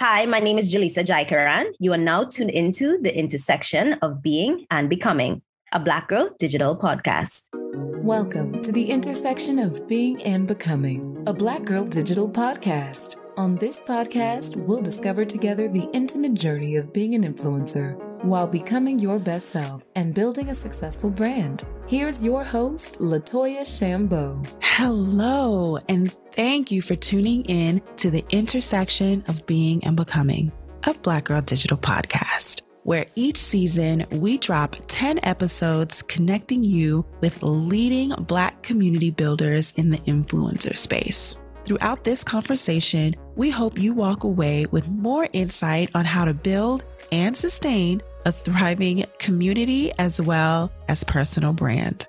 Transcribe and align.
Hi, 0.00 0.24
my 0.24 0.40
name 0.40 0.56
is 0.56 0.74
Jaleesa 0.74 1.04
Jaikaran. 1.04 1.74
You 1.78 1.92
are 1.92 1.98
now 1.98 2.24
tuned 2.24 2.52
into 2.52 2.96
the 3.02 3.14
intersection 3.14 3.98
of 4.00 4.22
being 4.22 4.66
and 4.70 4.88
becoming, 4.88 5.42
a 5.74 5.78
Black 5.78 6.08
Girl 6.08 6.34
Digital 6.38 6.74
podcast. 6.74 7.50
Welcome 8.02 8.62
to 8.62 8.72
the 8.72 8.90
intersection 8.90 9.58
of 9.58 9.86
being 9.86 10.22
and 10.22 10.48
becoming, 10.48 11.22
a 11.26 11.34
Black 11.34 11.64
Girl 11.64 11.84
Digital 11.84 12.30
podcast. 12.30 13.16
On 13.36 13.56
this 13.56 13.82
podcast, 13.82 14.56
we'll 14.56 14.80
discover 14.80 15.26
together 15.26 15.68
the 15.68 15.86
intimate 15.92 16.32
journey 16.32 16.76
of 16.76 16.94
being 16.94 17.14
an 17.14 17.22
influencer 17.22 18.09
while 18.22 18.46
becoming 18.46 18.98
your 18.98 19.18
best 19.18 19.50
self 19.50 19.84
and 19.96 20.14
building 20.14 20.50
a 20.50 20.54
successful 20.54 21.10
brand. 21.10 21.64
Here's 21.88 22.24
your 22.24 22.44
host, 22.44 23.00
Latoya 23.00 23.62
Shambo. 23.62 24.46
Hello, 24.62 25.78
and 25.88 26.12
thank 26.32 26.70
you 26.70 26.82
for 26.82 26.96
tuning 26.96 27.44
in 27.44 27.82
to 27.96 28.10
the 28.10 28.24
intersection 28.30 29.24
of 29.28 29.44
being 29.46 29.82
and 29.84 29.96
becoming, 29.96 30.52
a 30.84 30.94
Black 30.94 31.24
Girl 31.24 31.40
Digital 31.40 31.78
podcast, 31.78 32.62
where 32.84 33.06
each 33.14 33.38
season 33.38 34.06
we 34.12 34.38
drop 34.38 34.76
10 34.88 35.20
episodes 35.22 36.02
connecting 36.02 36.62
you 36.62 37.04
with 37.20 37.42
leading 37.42 38.10
Black 38.10 38.62
community 38.62 39.10
builders 39.10 39.72
in 39.72 39.88
the 39.88 39.98
influencer 39.98 40.76
space. 40.76 41.40
Throughout 41.64 42.04
this 42.04 42.24
conversation, 42.24 43.14
we 43.36 43.50
hope 43.50 43.78
you 43.78 43.92
walk 43.92 44.24
away 44.24 44.66
with 44.70 44.88
more 44.88 45.28
insight 45.32 45.90
on 45.94 46.04
how 46.04 46.24
to 46.24 46.34
build 46.34 46.84
and 47.12 47.36
sustain 47.36 48.02
a 48.26 48.32
thriving 48.32 49.04
community 49.18 49.92
as 49.98 50.20
well 50.20 50.72
as 50.88 51.04
personal 51.04 51.52
brand. 51.52 52.06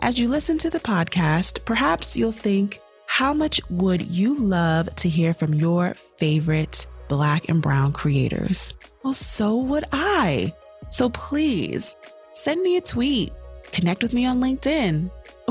As 0.00 0.18
you 0.18 0.28
listen 0.28 0.58
to 0.58 0.70
the 0.70 0.80
podcast, 0.80 1.64
perhaps 1.64 2.16
you'll 2.16 2.32
think, 2.32 2.80
how 3.06 3.32
much 3.32 3.60
would 3.70 4.02
you 4.02 4.38
love 4.38 4.94
to 4.96 5.08
hear 5.08 5.34
from 5.34 5.54
your 5.54 5.94
favorite 6.16 6.86
Black 7.08 7.48
and 7.48 7.62
Brown 7.62 7.92
creators? 7.92 8.74
Well, 9.02 9.12
so 9.12 9.56
would 9.56 9.84
I. 9.92 10.54
So 10.90 11.10
please 11.10 11.96
send 12.32 12.62
me 12.62 12.76
a 12.76 12.80
tweet, 12.80 13.32
connect 13.70 14.02
with 14.02 14.14
me 14.14 14.26
on 14.26 14.40
LinkedIn, 14.40 15.10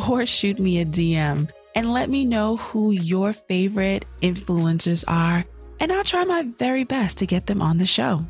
or 0.09 0.25
shoot 0.25 0.59
me 0.59 0.81
a 0.81 0.85
DM 0.85 1.49
and 1.75 1.93
let 1.93 2.09
me 2.09 2.25
know 2.25 2.57
who 2.57 2.91
your 2.91 3.33
favorite 3.33 4.05
influencers 4.21 5.03
are, 5.07 5.45
and 5.79 5.91
I'll 5.91 6.03
try 6.03 6.23
my 6.23 6.43
very 6.57 6.83
best 6.83 7.17
to 7.19 7.25
get 7.25 7.47
them 7.47 7.61
on 7.61 7.77
the 7.77 7.85
show. 7.85 8.21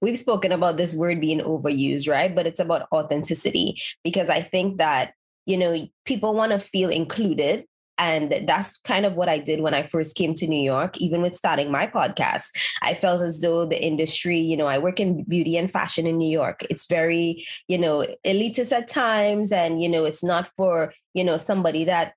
we've 0.00 0.18
spoken 0.18 0.52
about 0.52 0.76
this 0.76 0.94
word 0.94 1.20
being 1.20 1.40
overused, 1.40 2.08
right? 2.08 2.34
But 2.34 2.46
it's 2.46 2.60
about 2.60 2.88
authenticity 2.92 3.80
because 4.04 4.30
I 4.30 4.40
think 4.40 4.78
that, 4.78 5.12
you 5.46 5.56
know, 5.56 5.88
people 6.04 6.34
want 6.34 6.52
to 6.52 6.58
feel 6.58 6.90
included. 6.90 7.64
And 7.98 8.46
that's 8.46 8.76
kind 8.80 9.06
of 9.06 9.14
what 9.14 9.30
I 9.30 9.38
did 9.38 9.60
when 9.60 9.72
I 9.72 9.84
first 9.84 10.16
came 10.16 10.34
to 10.34 10.46
New 10.46 10.62
York, 10.62 10.98
even 10.98 11.22
with 11.22 11.34
starting 11.34 11.70
my 11.70 11.86
podcast. 11.86 12.48
I 12.82 12.92
felt 12.92 13.22
as 13.22 13.40
though 13.40 13.64
the 13.64 13.82
industry, 13.82 14.38
you 14.38 14.54
know, 14.54 14.66
I 14.66 14.76
work 14.78 15.00
in 15.00 15.24
beauty 15.24 15.56
and 15.56 15.70
fashion 15.70 16.06
in 16.06 16.18
New 16.18 16.28
York. 16.28 16.62
It's 16.68 16.86
very, 16.86 17.46
you 17.68 17.78
know, 17.78 18.06
elitist 18.26 18.70
at 18.72 18.88
times. 18.88 19.50
And, 19.50 19.82
you 19.82 19.88
know, 19.88 20.04
it's 20.04 20.22
not 20.22 20.50
for, 20.58 20.92
you 21.14 21.24
know, 21.24 21.38
somebody 21.38 21.84
that 21.84 22.12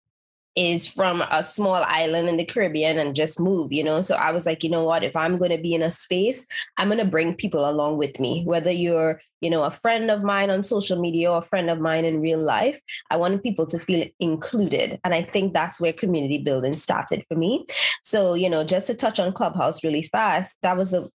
is 0.59 0.85
from 0.85 1.23
a 1.31 1.41
small 1.41 1.81
island 1.87 2.27
in 2.27 2.35
the 2.35 2.43
Caribbean 2.43 2.97
and 2.97 3.15
just 3.15 3.39
move, 3.39 3.71
you 3.71 3.81
know? 3.81 4.01
So 4.01 4.15
I 4.15 4.31
was 4.31 4.45
like, 4.45 4.61
you 4.61 4.69
know 4.69 4.83
what? 4.83 5.05
If 5.05 5.15
I'm 5.15 5.37
going 5.37 5.51
to 5.51 5.57
be 5.57 5.73
in 5.73 5.81
a 5.81 5.89
space, 5.89 6.45
I'm 6.75 6.89
going 6.89 6.99
to 6.99 7.05
bring 7.05 7.33
people 7.33 7.69
along 7.69 7.97
with 7.97 8.19
me, 8.19 8.43
whether 8.45 8.69
you're, 8.69 9.21
you 9.39 9.49
know, 9.49 9.63
a 9.63 9.71
friend 9.71 10.11
of 10.11 10.21
mine 10.21 10.49
on 10.49 10.61
social 10.61 10.99
media 10.99 11.31
or 11.31 11.37
a 11.37 11.43
friend 11.43 11.69
of 11.69 11.79
mine 11.79 12.03
in 12.03 12.19
real 12.19 12.39
life. 12.39 12.81
I 13.09 13.15
wanted 13.15 13.41
people 13.41 13.67
to 13.67 13.79
feel 13.79 14.05
included. 14.19 14.99
And 15.05 15.13
I 15.13 15.21
think 15.21 15.53
that's 15.53 15.79
where 15.79 15.93
community 15.93 16.39
building 16.39 16.75
started 16.75 17.23
for 17.29 17.37
me. 17.37 17.65
So, 18.03 18.33
you 18.33 18.49
know, 18.49 18.65
just 18.65 18.87
to 18.87 18.95
touch 18.95 19.17
on 19.17 19.31
Clubhouse 19.31 19.81
really 19.81 20.03
fast, 20.03 20.57
that 20.61 20.75
was 20.75 20.93
a 20.93 21.09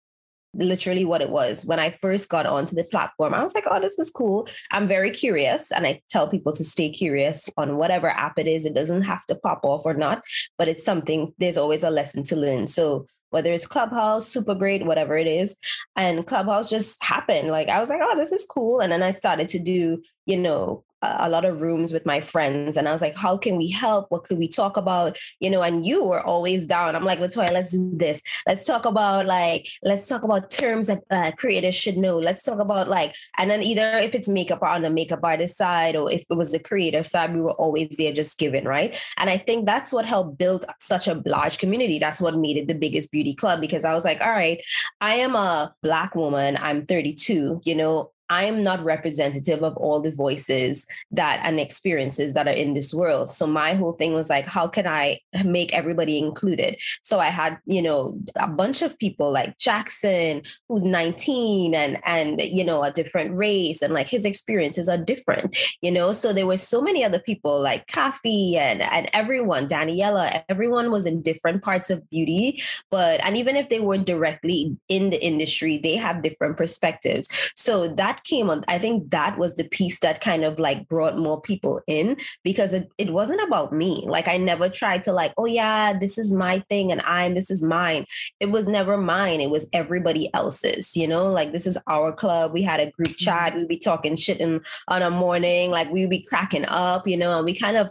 literally 0.55 1.05
what 1.05 1.23
it 1.23 1.31
was 1.31 1.65
when 1.67 1.79
I 1.79 1.91
first 1.91 2.29
got 2.29 2.47
onto 2.47 2.75
the 2.75 2.85
platform. 2.85 3.35
I 3.35 3.43
was 3.43 3.55
like, 3.55 3.65
oh, 3.71 3.81
this 3.81 3.99
is 3.99 4.11
cool. 4.11 4.49
I'm 4.71 4.87
very 4.87 5.11
curious. 5.11 5.73
And 5.73 5.87
I 5.87 6.01
tell 6.09 6.29
people 6.29 6.53
to 6.53 6.65
stay 6.65 6.91
curious 6.91 7.49
on 7.57 7.77
whatever 7.77 8.09
app 8.09 8.39
it 8.39 8.47
is. 8.47 8.65
It 8.65 8.75
doesn't 8.75 9.03
have 9.03 9.25
to 9.27 9.35
pop 9.35 9.61
off 9.65 9.83
or 9.85 9.95
not, 9.95 10.23
but 10.59 10.69
it's 10.69 10.85
something, 10.85 11.33
there's 11.39 11.57
always 11.57 11.85
a 11.85 11.91
lesson 11.91 12.23
to 12.25 12.37
learn. 12.37 12.67
So 12.67 13.07
whether 13.31 13.51
it's 13.51 13.67
Clubhouse, 13.67 14.29
super 14.29 14.55
great, 14.55 14.85
whatever 14.85 15.17
it 15.17 15.27
is. 15.27 15.57
And 15.97 16.27
Clubhouse 16.27 16.69
just 16.69 17.03
happened. 17.03 17.49
Like 17.49 17.69
I 17.69 17.81
was 17.81 17.89
like, 17.89 18.01
oh, 18.03 18.17
this 18.17 18.31
is 18.31 18.47
cool. 18.47 18.81
And 18.81 18.93
then 18.93 19.03
I 19.03 19.11
started 19.11 19.49
to 19.49 19.59
do, 19.59 20.03
you 20.27 20.37
know, 20.37 20.85
a 21.03 21.29
lot 21.29 21.45
of 21.45 21.63
rooms 21.63 21.93
with 21.93 22.07
my 22.07 22.21
friends 22.21 22.77
and 22.77 22.89
I 22.89 22.93
was 22.93 23.03
like, 23.03 23.17
how 23.17 23.37
can 23.37 23.57
we 23.57 23.69
help? 23.69 24.07
What 24.11 24.25
could 24.25 24.39
we 24.39 24.49
talk 24.49 24.77
about? 24.77 25.19
You 25.41 25.51
know, 25.51 25.63
and 25.63 25.85
you 25.85 26.05
were 26.05 26.25
always 26.25 26.67
down. 26.67 26.95
I'm 26.95 27.05
like, 27.05 27.19
Latoya, 27.19 27.53
let's 27.53 27.73
do 27.73 27.91
this. 27.97 28.23
Let's 28.47 28.65
talk 28.65 28.85
about 28.85 29.27
like, 29.27 29.69
let's 29.83 30.07
talk 30.07 30.23
about 30.23 30.51
terms 30.51 30.87
that 30.87 31.03
uh, 31.11 31.33
creators 31.37 31.75
should 31.75 31.97
know. 31.97 32.19
Let's 32.19 32.43
talk 32.43 32.61
about 32.61 32.89
like, 32.89 33.15
and 33.39 33.51
then 33.51 33.63
either 33.63 33.95
if 33.99 34.15
it's 34.15 34.29
makeup 34.29 34.63
on 34.63 34.83
the 34.83 34.91
makeup 34.91 35.21
artist 35.23 35.57
side 35.57 35.97
or 35.97 36.11
if 36.11 36.25
it 36.31 36.35
was 36.35 36.53
the 36.53 36.59
creator 36.59 37.03
side, 37.03 37.35
we 37.35 37.41
were 37.41 37.53
always 37.53 37.89
there 37.97 38.13
just 38.13 38.39
giving, 38.39 38.65
right? 38.65 38.99
And 39.19 39.29
I 39.29 39.39
think 39.39 39.67
that's 39.67 39.93
what 39.93 40.07
helped 40.07 40.39
build 40.39 40.65
such 40.79 41.09
a 41.09 41.23
large 41.27 41.59
community. 41.59 41.99
That's 41.99 42.21
what 42.21 42.37
made 42.37 42.57
it 42.57 42.69
the 42.69 42.75
biggest 42.75 43.11
beauty 43.11 43.35
club 43.35 43.61
because 43.61 43.85
I 43.85 43.95
was 43.95 44.05
like, 44.05 44.21
all 44.21 44.31
right, 44.31 44.63
I 45.01 45.15
am 45.15 45.35
a 45.35 45.75
black 45.83 46.15
woman. 46.15 46.57
I'm 46.61 46.87
32, 46.87 47.63
you 47.65 47.75
know, 47.75 48.13
I 48.33 48.45
am 48.45 48.63
not 48.63 48.83
representative 48.83 49.63
of 49.63 49.77
all 49.77 50.01
the 50.01 50.11
voices 50.11 50.87
that 51.11 51.41
and 51.45 51.61
experiences 51.61 52.33
that 52.33 52.49
are 52.49 52.59
in 52.65 52.73
this 52.73 52.95
world. 52.95 53.29
So 53.29 53.47
my 53.47 53.75
whole 53.75 53.93
thing 53.93 54.15
was 54.15 54.31
like, 54.31 54.47
how 54.47 54.67
can 54.67 54.87
I 54.87 55.19
make 55.45 55.75
everybody 55.75 56.17
included? 56.17 56.81
So 57.03 57.19
I 57.21 57.27
had, 57.27 57.59
you 57.67 57.83
know, 57.83 58.19
a 58.37 58.49
bunch 58.49 58.81
of 58.81 58.99
people 58.99 59.31
like 59.31 59.59
Jackson, 59.59 60.41
who's 60.67 60.87
19 60.87 61.75
and 61.75 61.99
and 62.07 62.41
you 62.41 62.65
know, 62.65 62.83
a 62.83 62.91
different 62.91 63.37
race 63.37 63.83
and 63.83 63.93
like 63.93 64.09
his 64.09 64.25
experiences 64.25 64.89
are 64.89 64.97
different, 64.97 65.55
you 65.83 65.91
know. 65.91 66.13
So 66.13 66.33
there 66.33 66.47
were 66.47 66.57
so 66.57 66.81
many 66.81 67.05
other 67.05 67.19
people 67.19 67.61
like 67.61 67.87
Kathy 67.87 68.57
and 68.57 68.81
and 68.81 69.11
everyone, 69.13 69.67
Daniela, 69.67 70.43
everyone 70.49 70.91
was 70.91 71.05
in 71.05 71.21
different 71.21 71.63
parts 71.63 71.91
of 71.91 72.09
beauty, 72.09 72.63
but 72.91 73.23
and 73.23 73.37
even 73.37 73.57
if 73.57 73.69
they 73.69 73.81
were 73.81 73.99
directly 73.99 74.75
in 74.89 75.11
the 75.11 75.23
industry, 75.23 75.77
they 75.77 75.97
have 75.97 76.23
different 76.23 76.57
perspectives. 76.57 77.53
So 77.55 77.89
that 77.89 78.22
came 78.25 78.51
on, 78.51 78.65
I 78.69 78.79
think 78.79 79.11
that 79.11 79.39
was 79.39 79.55
the 79.55 79.65
piece 79.65 80.01
that 80.01 80.21
kind 80.21 80.45
of 80.45 80.59
like 80.59 80.89
brought 80.89 81.19
more 81.19 81.41
people 81.41 81.81
in 81.87 82.17
because 82.43 82.73
it, 82.73 82.89
it 82.99 83.13
wasn't 83.13 83.43
about 83.43 83.73
me. 83.73 84.05
Like 84.07 84.29
I 84.29 84.37
never 84.37 84.69
tried 84.69 85.03
to 85.05 85.13
like, 85.13 85.33
oh 85.37 85.47
yeah, 85.47 85.93
this 85.93 86.19
is 86.19 86.33
my 86.33 86.61
thing 86.69 86.93
and 86.93 87.03
I'm 87.03 87.35
this 87.35 87.51
is 87.51 87.63
mine. 87.63 88.07
It 88.41 88.51
was 88.51 88.67
never 88.69 88.97
mine. 88.97 89.41
It 89.41 89.51
was 89.51 89.69
everybody 89.73 90.31
else's, 90.35 90.97
you 90.97 91.07
know, 91.07 91.31
like 91.31 91.53
this 91.53 91.67
is 91.67 91.79
our 91.87 92.13
club. 92.13 92.53
We 92.53 92.63
had 92.63 92.81
a 92.81 92.91
group 92.91 93.17
chat. 93.17 93.51
Mm-hmm. 93.51 93.59
We'd 93.59 93.69
be 93.69 93.79
talking 93.79 94.17
shit 94.17 94.41
in 94.41 94.61
on 94.89 95.03
a 95.03 95.11
morning, 95.11 95.71
like 95.71 95.91
we'd 95.91 96.11
be 96.11 96.23
cracking 96.23 96.67
up, 96.69 97.07
you 97.07 97.17
know, 97.17 97.37
and 97.37 97.45
we 97.45 97.55
kind 97.55 97.77
of 97.77 97.91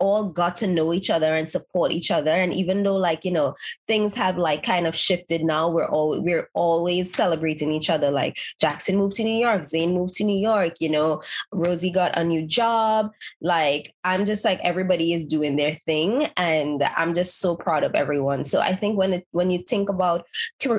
all 0.00 0.24
got 0.24 0.56
to 0.56 0.66
know 0.66 0.92
each 0.92 1.10
other 1.10 1.34
and 1.34 1.48
support 1.48 1.92
each 1.92 2.10
other. 2.10 2.30
And 2.30 2.52
even 2.54 2.82
though 2.82 2.96
like 2.96 3.24
you 3.24 3.30
know 3.30 3.54
things 3.86 4.14
have 4.14 4.36
like 4.36 4.62
kind 4.62 4.86
of 4.86 4.94
shifted 4.94 5.44
now 5.44 5.68
we're 5.68 5.88
all 5.88 6.20
we're 6.20 6.48
always 6.54 7.12
celebrating 7.12 7.72
each 7.72 7.90
other. 7.90 8.10
Like 8.10 8.38
jackson 8.60 8.96
moved 8.96 9.16
to 9.16 9.24
new 9.24 9.38
york 9.38 9.64
zane 9.64 9.94
moved 9.94 10.14
to 10.14 10.24
new 10.24 10.38
york 10.38 10.74
you 10.80 10.88
know 10.88 11.22
rosie 11.52 11.90
got 11.90 12.16
a 12.18 12.24
new 12.24 12.46
job. 12.46 13.10
Like 13.40 13.94
i'm 14.04 14.24
just 14.24 14.44
like 14.44 14.60
everybody 14.62 15.12
is 15.12 15.24
doing 15.24 15.56
their 15.56 15.74
thing 15.74 16.28
and 16.36 16.82
i'm 16.96 17.14
just 17.14 17.40
so 17.40 17.56
proud 17.56 17.84
of 17.84 17.94
everyone. 17.94 18.44
So 18.44 18.60
i 18.60 18.74
think 18.74 18.98
when 18.98 19.12
it 19.12 19.26
when 19.32 19.50
you 19.50 19.58
think 19.58 19.88
about 19.88 20.26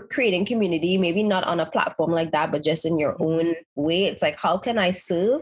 creating 0.10 0.46
community 0.46 0.98
maybe 0.98 1.24
not 1.24 1.44
on 1.44 1.60
a 1.60 1.66
platform 1.66 2.12
like 2.12 2.31
that 2.31 2.51
but 2.51 2.63
just 2.63 2.86
in 2.86 2.98
your 2.98 3.16
own 3.19 3.56
way 3.75 4.06
it's 4.06 4.22
like 4.22 4.40
how 4.40 4.57
can 4.57 4.78
i 4.78 4.92
serve 4.92 5.42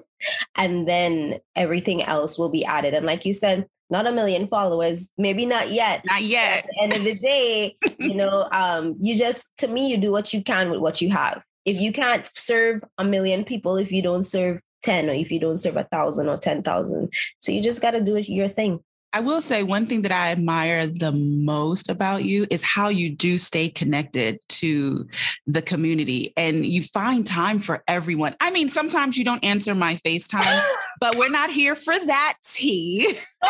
and 0.56 0.88
then 0.88 1.40
everything 1.56 2.04
else 2.04 2.38
will 2.38 2.50
be 2.50 2.66
added. 2.66 2.94
And 2.94 3.06
like 3.06 3.25
you 3.25 3.34
said, 3.34 3.68
not 3.90 4.08
a 4.08 4.12
million 4.12 4.48
followers, 4.48 5.10
maybe 5.18 5.46
not 5.46 5.72
yet. 5.72 6.04
Not 6.06 6.22
yet. 6.24 6.60
At 6.60 6.66
the 6.66 6.84
end 6.84 6.94
of 6.94 7.04
the 7.04 7.16
day, 7.16 7.78
you 8.00 8.16
know, 8.22 8.48
um, 8.52 8.96
you 9.00 9.16
just 9.16 9.50
to 9.58 9.68
me, 9.68 9.90
you 9.90 9.98
do 9.98 10.12
what 10.12 10.34
you 10.34 10.44
can 10.44 10.69
with 10.69 10.81
what 10.81 11.02
you 11.02 11.10
have. 11.12 11.42
If 11.66 11.81
you 11.81 11.92
can't 11.92 12.30
serve 12.36 12.84
a 12.98 13.04
million 13.04 13.44
people, 13.44 13.78
if 13.78 13.92
you 13.92 14.02
don't 14.02 14.24
serve 14.24 14.62
10 14.84 15.10
or 15.10 15.14
if 15.14 15.31
you 15.31 15.40
don't 15.40 15.58
serve 15.58 15.75
a 15.75 15.84
thousand 15.84 16.30
or 16.30 16.38
10,000. 16.38 17.14
So 17.40 17.52
you 17.52 17.62
just 17.62 17.81
got 17.81 17.92
to 17.92 18.02
do 18.02 18.18
your 18.19 18.48
thing. 18.48 18.80
I 19.13 19.21
will 19.21 19.42
say 19.42 19.63
one 19.63 19.88
thing 19.88 20.01
that 20.04 20.12
I 20.12 20.31
admire 20.31 20.86
the 20.86 21.12
most 21.12 21.89
about 21.89 22.25
you 22.25 22.45
is 22.50 22.62
how 22.62 22.89
you 22.89 23.09
do 23.09 23.38
stay 23.38 23.69
connected 23.69 24.39
to 24.50 25.07
the 25.45 25.62
community 25.62 26.33
and 26.36 26.65
you 26.65 26.83
find 26.83 27.25
time 27.25 27.59
for 27.59 27.83
everyone. 27.88 28.36
I 28.42 28.51
mean, 28.51 28.69
sometimes 28.69 29.18
you 29.18 29.24
don't 29.24 29.44
answer 29.44 29.74
my 29.74 29.95
FaceTime, 30.06 30.62
but 31.00 31.15
we're 31.15 31.30
not 31.30 31.50
here 31.50 31.75
for 31.75 31.98
that 31.98 32.36
tea. 32.44 33.18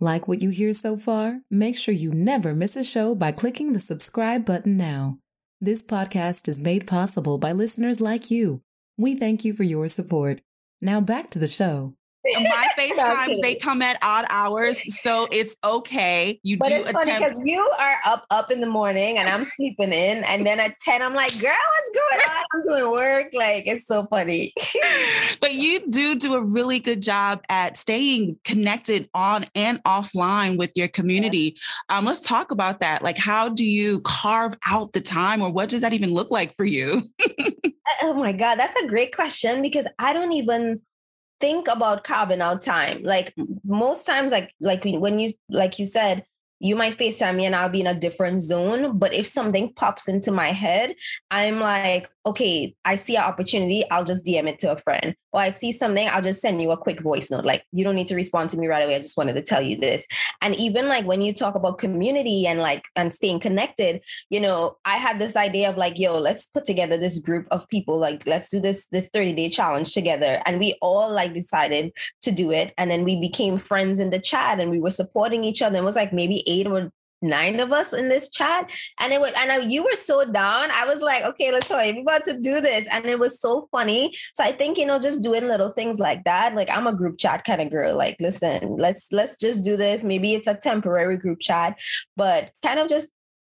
like 0.00 0.26
what 0.26 0.40
you 0.40 0.50
hear 0.50 0.72
so 0.72 0.96
far? 0.96 1.40
Make 1.50 1.76
sure 1.76 1.94
you 1.94 2.12
never 2.12 2.54
miss 2.54 2.74
a 2.74 2.84
show 2.84 3.14
by 3.14 3.32
clicking 3.32 3.72
the 3.72 3.80
subscribe 3.80 4.46
button 4.46 4.76
now. 4.76 5.18
This 5.60 5.86
podcast 5.86 6.48
is 6.48 6.60
made 6.60 6.86
possible 6.86 7.38
by 7.38 7.52
listeners 7.52 8.00
like 8.00 8.30
you. 8.30 8.62
We 8.98 9.14
thank 9.14 9.44
you 9.44 9.52
for 9.52 9.62
your 9.62 9.88
support. 9.88 10.40
Now 10.80 11.00
back 11.00 11.30
to 11.30 11.38
the 11.38 11.46
show. 11.46 11.94
My 12.34 12.68
FaceTimes, 12.78 13.40
they 13.40 13.54
come 13.54 13.82
at 13.82 13.98
odd 14.02 14.26
hours, 14.30 15.00
so 15.00 15.28
it's 15.30 15.56
okay. 15.64 16.40
You 16.42 16.56
but 16.58 16.68
do 16.68 16.74
it's 16.74 16.88
attempt- 16.88 17.06
funny 17.06 17.24
because 17.24 17.40
you 17.44 17.60
are 17.78 17.94
up 18.04 18.26
up 18.30 18.50
in 18.50 18.60
the 18.60 18.66
morning 18.66 19.18
and 19.18 19.28
I'm 19.28 19.44
sleeping 19.44 19.92
in, 19.92 20.24
and 20.24 20.44
then 20.44 20.58
at 20.60 20.78
10, 20.80 21.02
I'm 21.02 21.14
like, 21.14 21.38
girl, 21.40 21.52
what's 21.52 21.90
going 21.94 22.30
on? 22.30 22.44
I'm 22.54 22.66
doing 22.66 22.92
work. 22.92 23.26
Like, 23.32 23.66
it's 23.66 23.86
so 23.86 24.06
funny. 24.06 24.52
but 25.40 25.54
you 25.54 25.88
do 25.88 26.14
do 26.16 26.34
a 26.34 26.42
really 26.42 26.80
good 26.80 27.02
job 27.02 27.42
at 27.48 27.76
staying 27.76 28.38
connected 28.44 29.08
on 29.14 29.44
and 29.54 29.82
offline 29.84 30.58
with 30.58 30.72
your 30.74 30.88
community. 30.88 31.56
Yeah. 31.90 31.98
Um, 31.98 32.04
let's 32.04 32.20
talk 32.20 32.50
about 32.50 32.80
that. 32.80 33.02
Like, 33.02 33.18
how 33.18 33.48
do 33.48 33.64
you 33.64 34.00
carve 34.00 34.56
out 34.66 34.92
the 34.92 35.00
time, 35.00 35.42
or 35.42 35.52
what 35.52 35.68
does 35.68 35.82
that 35.82 35.92
even 35.92 36.12
look 36.12 36.30
like 36.30 36.56
for 36.56 36.64
you? 36.64 37.02
oh 38.02 38.14
my 38.14 38.32
God, 38.32 38.56
that's 38.56 38.80
a 38.80 38.86
great 38.86 39.14
question 39.14 39.62
because 39.62 39.86
I 39.98 40.12
don't 40.12 40.32
even 40.32 40.80
think 41.40 41.68
about 41.68 42.04
carving 42.04 42.40
out 42.40 42.62
time. 42.62 43.02
Like 43.02 43.34
most 43.64 44.06
times, 44.06 44.32
like 44.32 44.52
like 44.60 44.84
when 44.84 45.18
you 45.18 45.30
like 45.48 45.78
you 45.78 45.86
said, 45.86 46.24
you 46.58 46.76
might 46.76 46.96
FaceTime 46.96 47.36
me 47.36 47.44
and 47.44 47.54
I'll 47.54 47.68
be 47.68 47.80
in 47.80 47.86
a 47.86 47.98
different 47.98 48.40
zone. 48.40 48.98
But 48.98 49.12
if 49.12 49.26
something 49.26 49.72
pops 49.74 50.08
into 50.08 50.32
my 50.32 50.48
head, 50.48 50.94
I'm 51.30 51.60
like, 51.60 52.08
okay, 52.26 52.74
I 52.84 52.96
see 52.96 53.16
an 53.16 53.22
opportunity, 53.22 53.88
I'll 53.90 54.04
just 54.04 54.26
DM 54.26 54.48
it 54.48 54.58
to 54.58 54.72
a 54.72 54.78
friend. 54.78 55.14
Or 55.32 55.40
I 55.40 55.50
see 55.50 55.70
something, 55.70 56.08
I'll 56.10 56.22
just 56.22 56.42
send 56.42 56.60
you 56.60 56.72
a 56.72 56.76
quick 56.76 57.00
voice 57.00 57.30
note. 57.30 57.44
Like, 57.44 57.62
you 57.70 57.84
don't 57.84 57.94
need 57.94 58.08
to 58.08 58.16
respond 58.16 58.50
to 58.50 58.56
me 58.56 58.66
right 58.66 58.82
away. 58.82 58.96
I 58.96 58.98
just 58.98 59.16
wanted 59.16 59.34
to 59.34 59.42
tell 59.42 59.62
you 59.62 59.76
this. 59.76 60.08
And 60.42 60.54
even 60.56 60.88
like 60.88 61.04
when 61.04 61.22
you 61.22 61.32
talk 61.32 61.54
about 61.54 61.78
community 61.78 62.46
and 62.46 62.60
like 62.60 62.84
and 62.96 63.12
staying 63.12 63.40
connected, 63.40 64.02
you 64.28 64.40
know, 64.40 64.76
I 64.84 64.96
had 64.96 65.18
this 65.18 65.36
idea 65.36 65.70
of 65.70 65.76
like, 65.76 65.98
yo, 65.98 66.18
let's 66.18 66.46
put 66.46 66.64
together 66.64 66.96
this 66.96 67.18
group 67.18 67.46
of 67.50 67.68
people, 67.68 67.98
like 67.98 68.26
let's 68.26 68.48
do 68.48 68.60
this 68.60 68.86
this 68.88 69.08
30-day 69.10 69.50
challenge 69.50 69.92
together. 69.92 70.42
And 70.46 70.58
we 70.58 70.76
all 70.82 71.12
like 71.12 71.32
decided 71.32 71.92
to 72.22 72.32
do 72.32 72.50
it. 72.50 72.74
And 72.76 72.90
then 72.90 73.04
we 73.04 73.20
became 73.20 73.58
friends 73.58 74.00
in 74.00 74.10
the 74.10 74.18
chat 74.18 74.58
and 74.58 74.70
we 74.70 74.80
were 74.80 74.90
supporting 74.90 75.44
each 75.44 75.62
other. 75.62 75.78
It 75.78 75.84
was 75.84 75.96
like 75.96 76.12
maybe 76.12 76.42
eight 76.48 76.66
or 76.66 76.90
nine 77.22 77.60
of 77.60 77.72
us 77.72 77.92
in 77.92 78.08
this 78.08 78.28
chat 78.28 78.70
and 79.00 79.12
it 79.12 79.20
was 79.20 79.32
and 79.38 79.50
i 79.50 79.58
you 79.58 79.82
were 79.82 79.96
so 79.96 80.24
down. 80.24 80.70
I 80.72 80.84
was 80.86 81.00
like 81.00 81.24
okay 81.24 81.50
let's 81.50 81.68
go 81.68 81.76
we're 81.76 82.00
about 82.00 82.24
to 82.24 82.38
do 82.38 82.60
this 82.60 82.86
and 82.92 83.06
it 83.06 83.18
was 83.18 83.40
so 83.40 83.68
funny. 83.70 84.14
So 84.34 84.44
i 84.44 84.52
think 84.52 84.78
you 84.78 84.86
know 84.86 84.98
just 84.98 85.22
doing 85.22 85.48
little 85.48 85.70
things 85.70 85.98
like 85.98 86.24
that 86.24 86.54
like 86.54 86.70
i'm 86.70 86.86
a 86.86 86.94
group 86.94 87.18
chat 87.18 87.44
kind 87.44 87.60
of 87.60 87.70
girl 87.70 87.96
like 87.96 88.16
listen 88.20 88.76
let's 88.76 89.12
let's 89.12 89.36
just 89.38 89.64
do 89.64 89.76
this. 89.76 90.04
Maybe 90.04 90.34
it's 90.34 90.46
a 90.46 90.54
temporary 90.54 91.16
group 91.16 91.40
chat 91.40 91.80
but 92.16 92.50
kind 92.62 92.80
of 92.80 92.88
just 92.88 93.08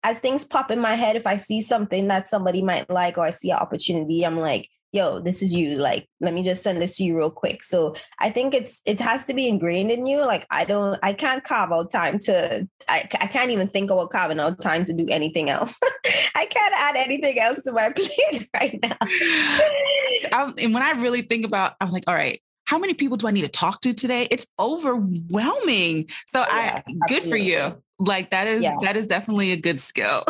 as 0.04 0.20
things 0.20 0.44
pop 0.44 0.70
in 0.70 0.78
my 0.78 0.94
head 0.94 1.16
if 1.16 1.26
i 1.26 1.36
see 1.36 1.60
something 1.60 2.08
that 2.08 2.28
somebody 2.28 2.62
might 2.62 2.88
like 2.88 3.18
or 3.18 3.24
i 3.24 3.30
see 3.30 3.50
an 3.50 3.58
opportunity 3.58 4.24
i'm 4.24 4.38
like 4.38 4.68
yo, 4.92 5.20
this 5.20 5.42
is 5.42 5.54
you. 5.54 5.74
Like, 5.74 6.08
let 6.20 6.34
me 6.34 6.42
just 6.42 6.62
send 6.62 6.80
this 6.80 6.96
to 6.96 7.04
you 7.04 7.16
real 7.16 7.30
quick. 7.30 7.62
So 7.62 7.94
I 8.20 8.30
think 8.30 8.54
it's 8.54 8.80
it 8.86 9.00
has 9.00 9.24
to 9.26 9.34
be 9.34 9.48
ingrained 9.48 9.90
in 9.90 10.06
you. 10.06 10.20
Like, 10.20 10.46
I 10.50 10.64
don't, 10.64 10.98
I 11.02 11.12
can't 11.12 11.44
carve 11.44 11.72
out 11.72 11.90
time 11.90 12.18
to, 12.20 12.66
I, 12.88 13.08
I 13.20 13.26
can't 13.26 13.50
even 13.50 13.68
think 13.68 13.90
about 13.90 14.10
carving 14.10 14.40
out 14.40 14.60
time 14.60 14.84
to 14.84 14.94
do 14.94 15.06
anything 15.10 15.50
else. 15.50 15.78
I 16.34 16.46
can't 16.46 16.74
add 16.76 16.96
anything 16.96 17.38
else 17.38 17.62
to 17.64 17.72
my 17.72 17.92
plate 17.96 18.48
right 18.54 18.78
now. 18.82 18.96
I, 19.02 20.52
and 20.58 20.72
when 20.72 20.82
I 20.82 20.92
really 20.92 21.22
think 21.22 21.44
about, 21.44 21.74
I 21.80 21.84
was 21.84 21.92
like, 21.92 22.04
all 22.06 22.14
right, 22.14 22.40
how 22.68 22.76
many 22.76 22.92
people 22.92 23.16
do 23.16 23.26
I 23.26 23.30
need 23.30 23.42
to 23.42 23.48
talk 23.48 23.80
to 23.80 23.94
today? 23.94 24.28
It's 24.30 24.46
overwhelming. 24.60 26.06
So 26.26 26.40
yeah, 26.40 26.82
I 26.86 26.92
good 27.08 27.22
for 27.22 27.38
you. 27.38 27.82
Like 27.98 28.28
that 28.30 28.46
is 28.46 28.62
yeah. 28.62 28.76
that 28.82 28.94
is 28.94 29.06
definitely 29.06 29.52
a 29.52 29.56
good 29.56 29.80
skill. 29.80 30.22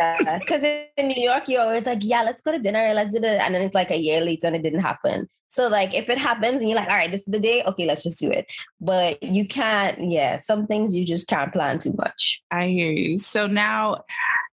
yeah, 0.00 0.38
because 0.38 0.64
in 0.96 1.08
New 1.08 1.22
York, 1.22 1.44
you're 1.46 1.60
always 1.60 1.84
like, 1.84 1.98
yeah, 2.00 2.22
let's 2.22 2.40
go 2.40 2.52
to 2.52 2.58
dinner, 2.58 2.94
let's 2.94 3.12
do 3.12 3.18
it, 3.18 3.38
and 3.38 3.54
then 3.54 3.60
it's 3.60 3.74
like 3.74 3.90
a 3.90 3.98
year 3.98 4.22
later 4.22 4.46
and 4.46 4.56
it 4.56 4.62
didn't 4.62 4.80
happen. 4.80 5.28
So 5.48 5.68
like, 5.68 5.94
if 5.94 6.08
it 6.08 6.16
happens 6.16 6.62
and 6.62 6.70
you're 6.70 6.78
like, 6.78 6.88
all 6.88 6.96
right, 6.96 7.10
this 7.10 7.20
is 7.20 7.26
the 7.26 7.38
day, 7.38 7.62
okay, 7.66 7.84
let's 7.84 8.02
just 8.02 8.18
do 8.18 8.30
it. 8.30 8.46
But 8.80 9.22
you 9.22 9.46
can't, 9.46 10.10
yeah, 10.10 10.38
some 10.38 10.66
things 10.66 10.94
you 10.94 11.04
just 11.04 11.28
can't 11.28 11.52
plan 11.52 11.76
too 11.76 11.92
much. 11.98 12.42
I 12.50 12.68
hear 12.68 12.90
you. 12.90 13.18
So 13.18 13.46
now, 13.46 14.04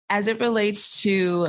as 0.10 0.28
it 0.28 0.42
relates 0.42 1.02
to 1.04 1.48